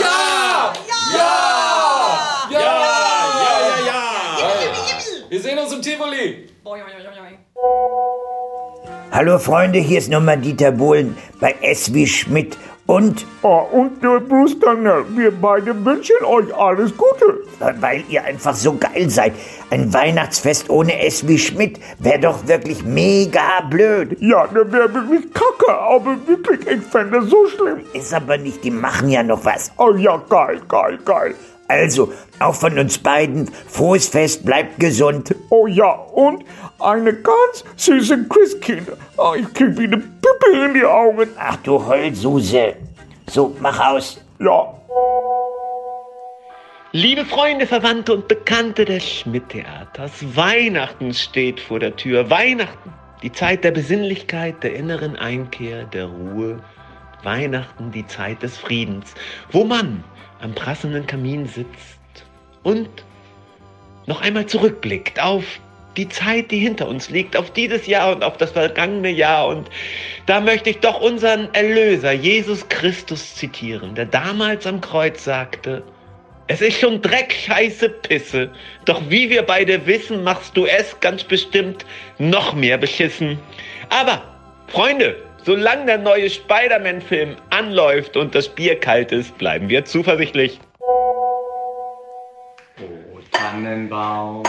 Ja! 0.00 0.72
Ja! 0.90 2.50
Ja! 2.50 2.50
Ja! 2.50 2.60
Ja! 2.60 3.86
Ja! 3.86 4.00
Wir 5.28 5.40
sehen 5.40 5.58
uns 5.60 5.72
im 5.72 5.80
Tivoli. 5.80 6.50
Hallo 9.12 9.40
Freunde, 9.40 9.80
hier 9.80 9.98
ist 9.98 10.08
nochmal 10.08 10.38
Dieter 10.38 10.70
Bohlen 10.70 11.16
bei 11.40 11.56
S 11.62 11.92
wie 11.92 12.06
Schmidt 12.06 12.56
und... 12.86 13.26
Oh, 13.42 13.66
und 13.72 14.00
der 14.04 14.20
Bruce 14.20 14.56
Tanner, 14.60 15.02
wir 15.16 15.32
beide 15.32 15.84
wünschen 15.84 16.24
euch 16.24 16.54
alles 16.54 16.96
Gute. 16.96 17.40
Weil 17.80 18.04
ihr 18.08 18.22
einfach 18.22 18.54
so 18.54 18.76
geil 18.76 19.10
seid. 19.10 19.32
Ein 19.70 19.92
Weihnachtsfest 19.92 20.70
ohne 20.70 21.04
S 21.04 21.26
wie 21.26 21.38
Schmidt 21.38 21.80
wäre 21.98 22.20
doch 22.20 22.46
wirklich 22.46 22.84
mega 22.84 23.62
blöd. 23.68 24.16
Ja, 24.20 24.46
der 24.46 24.70
wäre 24.70 24.94
wirklich 24.94 25.32
kacke, 25.34 25.76
aber 25.76 26.16
wirklich, 26.28 26.60
ich 26.68 26.82
fände 26.84 27.18
das 27.18 27.30
so 27.30 27.46
schlimm. 27.48 27.80
Ist 27.92 28.14
aber 28.14 28.38
nicht, 28.38 28.62
die 28.62 28.70
machen 28.70 29.08
ja 29.08 29.24
noch 29.24 29.44
was. 29.44 29.72
Oh 29.76 29.92
ja, 29.96 30.22
geil, 30.28 30.60
geil, 30.68 30.98
geil. 31.04 31.34
Also, 31.70 32.12
auch 32.40 32.56
von 32.56 32.76
uns 32.80 32.98
beiden, 32.98 33.48
frohes 33.68 34.08
Fest, 34.08 34.44
bleibt 34.44 34.80
gesund. 34.80 35.32
Oh 35.50 35.68
ja, 35.68 35.92
und 35.92 36.44
eine 36.80 37.14
ganz 37.14 37.64
süße 37.76 38.26
Christkind. 38.28 38.88
Oh, 39.16 39.34
ich 39.38 39.54
krieg 39.54 39.78
wieder 39.78 39.98
Pippe 39.98 40.64
in 40.64 40.74
die 40.74 40.84
Augen. 40.84 41.28
Ach 41.38 41.54
du 41.62 41.86
Heulsuse. 41.86 42.74
So, 43.28 43.54
mach 43.60 43.78
aus. 43.78 44.20
Ja. 44.40 44.74
Liebe 46.90 47.24
Freunde, 47.24 47.68
Verwandte 47.68 48.14
und 48.14 48.26
Bekannte 48.26 48.84
des 48.84 49.08
Schmidt-Theaters, 49.08 50.10
Weihnachten 50.34 51.14
steht 51.14 51.60
vor 51.60 51.78
der 51.78 51.94
Tür. 51.94 52.30
Weihnachten, 52.30 52.92
die 53.22 53.30
Zeit 53.30 53.62
der 53.62 53.70
Besinnlichkeit, 53.70 54.60
der 54.64 54.74
inneren 54.74 55.14
Einkehr, 55.14 55.84
der 55.84 56.06
Ruhe. 56.06 56.58
Weihnachten, 57.22 57.92
die 57.92 58.06
Zeit 58.06 58.42
des 58.42 58.56
Friedens, 58.56 59.14
wo 59.52 59.64
man 59.64 60.02
am 60.40 60.54
prasselnden 60.54 61.06
Kamin 61.06 61.46
sitzt 61.46 61.98
und 62.62 62.88
noch 64.06 64.20
einmal 64.20 64.46
zurückblickt 64.46 65.20
auf 65.20 65.44
die 65.96 66.08
Zeit, 66.08 66.50
die 66.50 66.58
hinter 66.58 66.88
uns 66.88 67.10
liegt, 67.10 67.36
auf 67.36 67.52
dieses 67.52 67.86
Jahr 67.86 68.14
und 68.14 68.22
auf 68.22 68.36
das 68.36 68.52
vergangene 68.52 69.10
Jahr. 69.10 69.48
Und 69.48 69.68
da 70.26 70.40
möchte 70.40 70.70
ich 70.70 70.78
doch 70.78 71.00
unseren 71.00 71.52
Erlöser, 71.52 72.12
Jesus 72.12 72.68
Christus, 72.68 73.34
zitieren, 73.34 73.94
der 73.94 74.06
damals 74.06 74.66
am 74.66 74.80
Kreuz 74.80 75.24
sagte, 75.24 75.82
es 76.46 76.60
ist 76.60 76.80
schon 76.80 77.00
Dreck, 77.00 77.32
Scheiße, 77.32 77.88
Pisse. 77.88 78.50
Doch 78.84 79.00
wie 79.08 79.30
wir 79.30 79.42
beide 79.42 79.86
wissen, 79.86 80.24
machst 80.24 80.56
du 80.56 80.66
es 80.66 80.98
ganz 80.98 81.22
bestimmt 81.22 81.86
noch 82.18 82.54
mehr 82.54 82.76
beschissen. 82.76 83.38
Aber, 83.88 84.20
Freunde, 84.66 85.16
solange 85.44 85.86
der 85.86 85.98
neue 85.98 86.30
Spider-Man-Film 86.30 87.36
anläuft 87.50 88.16
und 88.16 88.34
das 88.34 88.48
Bier 88.48 88.78
kalt 88.78 89.12
ist, 89.12 89.36
bleiben 89.38 89.68
wir 89.68 89.84
zuversichtlich. 89.84 90.60
Tannenbaum, 93.32 94.42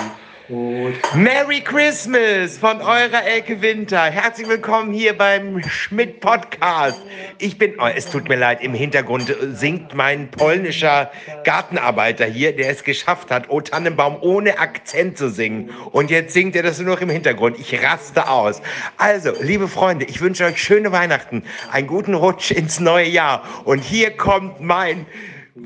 Merry 0.52 1.62
Christmas 1.62 2.58
von 2.58 2.82
eurer 2.82 3.24
Elke 3.24 3.62
Winter. 3.62 4.02
Herzlich 4.02 4.50
willkommen 4.50 4.92
hier 4.92 5.18
beim 5.18 5.64
Schmidt 5.64 6.20
Podcast. 6.20 7.02
Ich 7.38 7.58
bin, 7.58 7.76
oh, 7.80 7.86
es 7.86 8.08
tut 8.08 8.28
mir 8.28 8.36
leid, 8.36 8.62
im 8.62 8.74
Hintergrund 8.74 9.34
singt 9.54 9.96
mein 9.96 10.30
polnischer 10.30 11.10
Gartenarbeiter 11.46 12.26
hier, 12.26 12.54
der 12.54 12.70
es 12.70 12.84
geschafft 12.84 13.32
hat, 13.32 13.50
O 13.50 13.62
Tannenbaum 13.62 14.18
ohne 14.20 14.60
Akzent 14.60 15.18
zu 15.18 15.30
singen. 15.30 15.70
Und 15.92 16.12
jetzt 16.12 16.34
singt 16.34 16.54
er 16.58 16.64
das 16.64 16.80
nur 16.80 16.96
noch 16.96 17.02
im 17.02 17.10
Hintergrund. 17.10 17.58
Ich 17.58 17.82
raste 17.82 18.28
aus. 18.28 18.62
Also, 18.98 19.32
liebe 19.40 19.70
Freunde, 19.70 20.04
ich 20.04 20.20
wünsche 20.20 20.44
euch 20.44 20.62
schöne 20.62 20.92
Weihnachten, 20.92 21.44
einen 21.72 21.88
guten 21.88 22.14
Rutsch 22.14 22.52
ins 22.52 22.82
neue 22.82 23.08
Jahr. 23.08 23.44
Und 23.64 23.80
hier 23.80 24.18
kommt 24.18 24.60
mein 24.60 25.06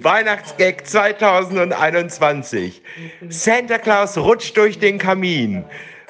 Weihnachtsgag 0.02 0.86
2021. 0.86 2.82
Santa 3.30 3.78
Claus 3.78 4.18
rutscht 4.18 4.58
durch 4.58 4.78
den 4.78 4.98
Kamin. 4.98 5.64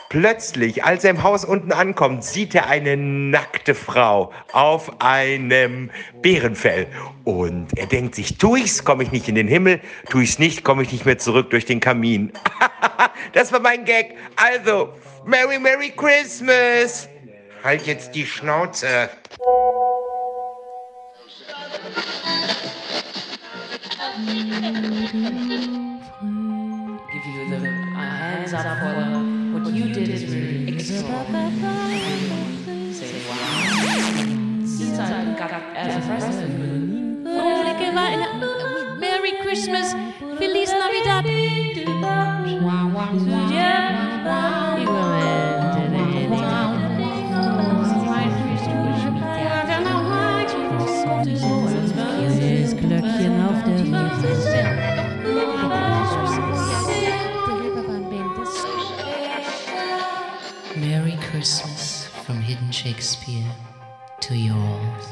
Plötzlich, 0.10 0.84
als 0.84 1.04
er 1.04 1.12
im 1.12 1.24
Haus 1.24 1.46
unten 1.46 1.72
ankommt, 1.72 2.24
sieht 2.24 2.56
er 2.56 2.68
eine 2.68 2.98
nackte 2.98 3.76
Frau 3.76 4.32
auf 4.54 5.02
einem 5.02 5.92
Bärenfell. 6.22 6.88
Und 7.26 7.78
er 7.78 7.86
denkt 7.86 8.16
sich, 8.16 8.38
tu 8.38 8.56
ich's, 8.56 8.84
komme 8.84 9.04
ich 9.04 9.12
nicht 9.12 9.28
in 9.28 9.36
den 9.36 9.48
Himmel, 9.48 9.82
tu 10.10 10.20
ich's 10.20 10.40
nicht, 10.40 10.64
komme 10.64 10.82
ich 10.84 10.92
nicht 10.92 11.06
mehr 11.06 11.18
zurück 11.18 11.52
durch 11.52 11.66
den 11.66 11.80
Kamin. 11.80 12.32
das 13.34 13.52
war 13.52 13.60
mein 13.60 13.86
Gag. 13.86 14.16
Also, 14.36 14.94
Merry, 15.26 15.60
Merry 15.60 15.92
Christmas. 15.96 17.08
Halt 17.64 17.86
jetzt 17.86 18.16
die 18.16 18.26
Schnauze. 18.26 19.10
Give 24.26 24.34
you 27.26 27.50
the 27.50 27.58
uh, 27.58 28.00
hands 28.00 28.54
up 28.54 28.66
for 28.80 28.96
what 29.54 29.66
you 29.74 29.94
did 29.94 30.10
is 30.10 30.24
really 30.34 30.74
extraordinary. 30.74 32.02
Say 32.94 33.22
wow. 33.30 33.36
Since 34.66 35.00
I 35.00 35.36
got 35.38 35.52
as 35.76 35.96
a 35.96 36.00
present. 36.08 37.24
Fröhliche 37.24 37.90
Weihnachten. 37.94 39.00
Merry 39.00 39.34
Christmas. 39.44 39.94
Feliz 40.40 40.72
Navidad. 40.72 41.26
Glöckchen 43.26 44.06
Hidden 62.56 62.72
Shakespeare 62.72 63.52
to 64.22 64.34
yours. 64.34 65.06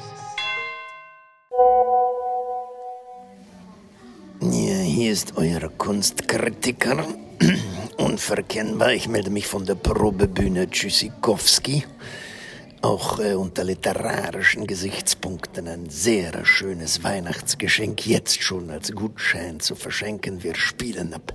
Ja, 4.39 4.77
hier 4.81 5.11
ist 5.11 5.35
euer 5.35 5.67
Kunstkritiker. 5.77 7.05
Unverkennbar, 7.97 8.93
ich 8.93 9.09
melde 9.09 9.29
mich 9.29 9.47
von 9.47 9.65
der 9.65 9.75
Probebühne 9.75 10.69
Tschüssikowski. 10.69 11.83
Auch 12.83 13.17
äh, 13.19 13.35
unter 13.35 13.63
literarischen 13.63 14.67
Gesichtspunkten 14.67 15.69
ein 15.69 15.89
sehr 15.89 16.43
schönes 16.43 17.01
Weihnachtsgeschenk 17.01 18.05
jetzt 18.05 18.43
schon 18.43 18.69
als 18.69 18.91
Gutschein 18.91 19.61
zu 19.61 19.77
verschenken. 19.77 20.43
Wir 20.43 20.53
spielen 20.55 21.13
ab 21.13 21.33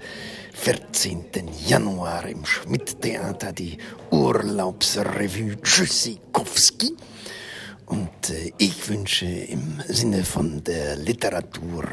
14. 0.53 1.25
Januar 1.67 2.27
im 2.27 2.45
Schmidt-Theater 2.45 3.53
die 3.53 3.79
Urlaubsrevue 4.11 5.59
Tschüssikowski. 5.63 6.95
Und 7.87 8.29
äh, 8.29 8.53
ich 8.59 8.87
wünsche 8.91 9.25
im 9.25 9.81
Sinne 9.89 10.25
von 10.25 10.63
der 10.65 10.97
Literatur 10.97 11.85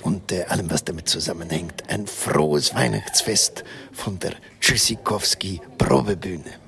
und 0.00 0.32
äh, 0.32 0.44
allem, 0.44 0.70
was 0.70 0.84
damit 0.84 1.06
zusammenhängt, 1.06 1.84
ein 1.88 2.06
frohes 2.06 2.74
Weihnachtsfest 2.74 3.62
von 3.92 4.18
der 4.18 4.32
Tschüssikowski 4.58 5.60
Probebühne. 5.76 6.59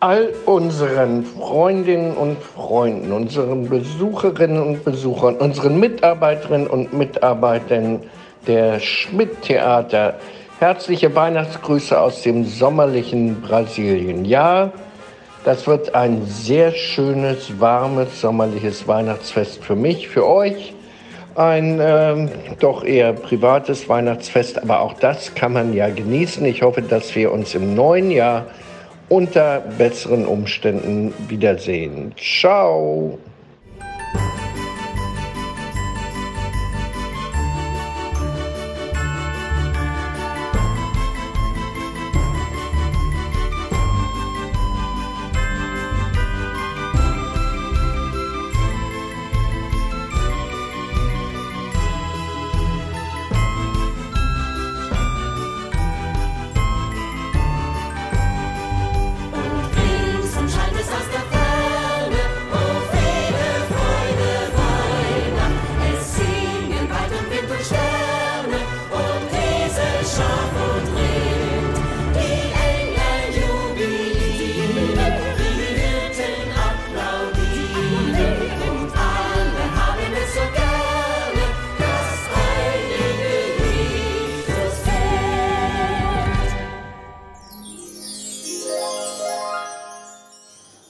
All 0.00 0.32
unseren 0.46 1.24
Freundinnen 1.24 2.16
und 2.16 2.42
Freunden, 2.42 3.12
unseren 3.12 3.68
Besucherinnen 3.68 4.62
und 4.62 4.84
Besuchern, 4.84 5.36
unseren 5.36 5.78
Mitarbeiterinnen 5.78 6.66
und 6.66 6.94
Mitarbeitern 6.94 8.00
der 8.46 8.80
Schmidt-Theater 8.80 10.14
herzliche 10.58 11.14
Weihnachtsgrüße 11.14 11.98
aus 12.00 12.22
dem 12.22 12.46
sommerlichen 12.46 13.42
Brasilien. 13.42 14.24
Ja, 14.24 14.72
das 15.44 15.66
wird 15.66 15.94
ein 15.94 16.24
sehr 16.24 16.72
schönes, 16.72 17.60
warmes, 17.60 18.22
sommerliches 18.22 18.88
Weihnachtsfest 18.88 19.62
für 19.62 19.76
mich, 19.76 20.08
für 20.08 20.26
euch. 20.26 20.74
Ein 21.34 21.78
ähm, 21.80 22.30
doch 22.58 22.84
eher 22.84 23.12
privates 23.12 23.88
Weihnachtsfest, 23.88 24.62
aber 24.62 24.80
auch 24.80 24.94
das 24.94 25.34
kann 25.34 25.52
man 25.52 25.74
ja 25.74 25.88
genießen. 25.88 26.44
Ich 26.46 26.62
hoffe, 26.62 26.82
dass 26.82 27.14
wir 27.14 27.32
uns 27.32 27.54
im 27.54 27.74
neuen 27.74 28.10
Jahr 28.10 28.46
unter 29.10 29.60
besseren 29.60 30.24
Umständen 30.24 31.12
wiedersehen. 31.28 32.14
Ciao! 32.16 33.18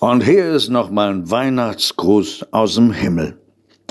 Und 0.00 0.24
hier 0.24 0.46
ist 0.52 0.70
nochmal 0.70 1.10
ein 1.10 1.30
Weihnachtsgruß 1.30 2.46
aus 2.52 2.76
dem 2.76 2.90
Himmel. 2.90 3.38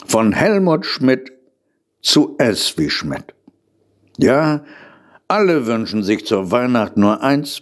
Von 0.08 0.32
Helmut 0.34 0.88
Schmidt 0.88 1.32
zu 2.02 2.34
S 2.40 2.80
wie 2.80 2.90
Schmidt. 2.90 3.36
Ja, 4.18 4.64
alle 5.28 5.68
wünschen 5.68 6.02
sich 6.02 6.26
zur 6.26 6.50
Weihnacht 6.50 6.98
nur 6.98 7.22
eins. 7.22 7.60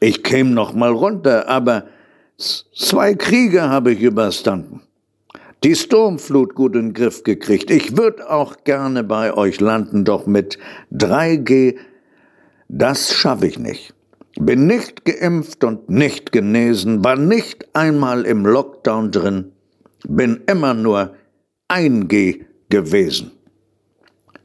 Ich 0.00 0.24
käm 0.24 0.54
noch 0.54 0.74
mal 0.74 0.90
runter, 0.90 1.48
aber 1.48 1.84
zwei 2.36 3.14
Kriege 3.14 3.62
habe 3.62 3.92
ich 3.92 4.00
überstanden. 4.00 4.82
Die 5.62 5.76
Sturmflut 5.76 6.56
gut 6.56 6.74
in 6.74 6.88
den 6.88 6.94
Griff 6.94 7.22
gekriegt. 7.22 7.70
Ich 7.70 7.96
würde 7.96 8.28
auch 8.28 8.64
gerne 8.64 9.04
bei 9.04 9.32
euch 9.34 9.60
landen, 9.60 10.04
doch 10.04 10.26
mit 10.26 10.58
3G, 10.92 11.76
das 12.68 13.14
schaffe 13.14 13.46
ich 13.46 13.56
nicht. 13.60 13.94
Bin 14.36 14.66
nicht 14.66 15.04
geimpft 15.04 15.62
und 15.62 15.88
nicht 15.88 16.32
genesen, 16.32 17.04
war 17.04 17.16
nicht 17.16 17.68
einmal 17.74 18.26
im 18.26 18.44
Lockdown 18.44 19.12
drin, 19.12 19.52
bin 20.08 20.42
immer 20.46 20.74
nur 20.74 21.14
1G 21.68 22.44
gewesen. 22.68 23.30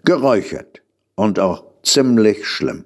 Geräuchert 0.06 0.82
und 1.16 1.40
auch 1.40 1.66
ziemlich 1.84 2.48
schlimm. 2.48 2.86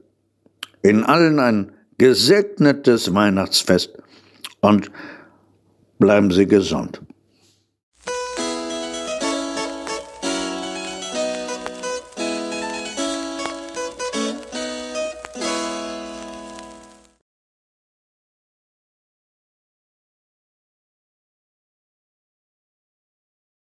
In 0.82 1.04
allen 1.04 1.40
ein 1.40 1.72
gesegnetes 1.98 3.14
Weihnachtsfest 3.14 3.98
und 4.62 4.92
bleiben 6.00 6.32
Sie 6.32 6.48
gesund. 6.48 7.02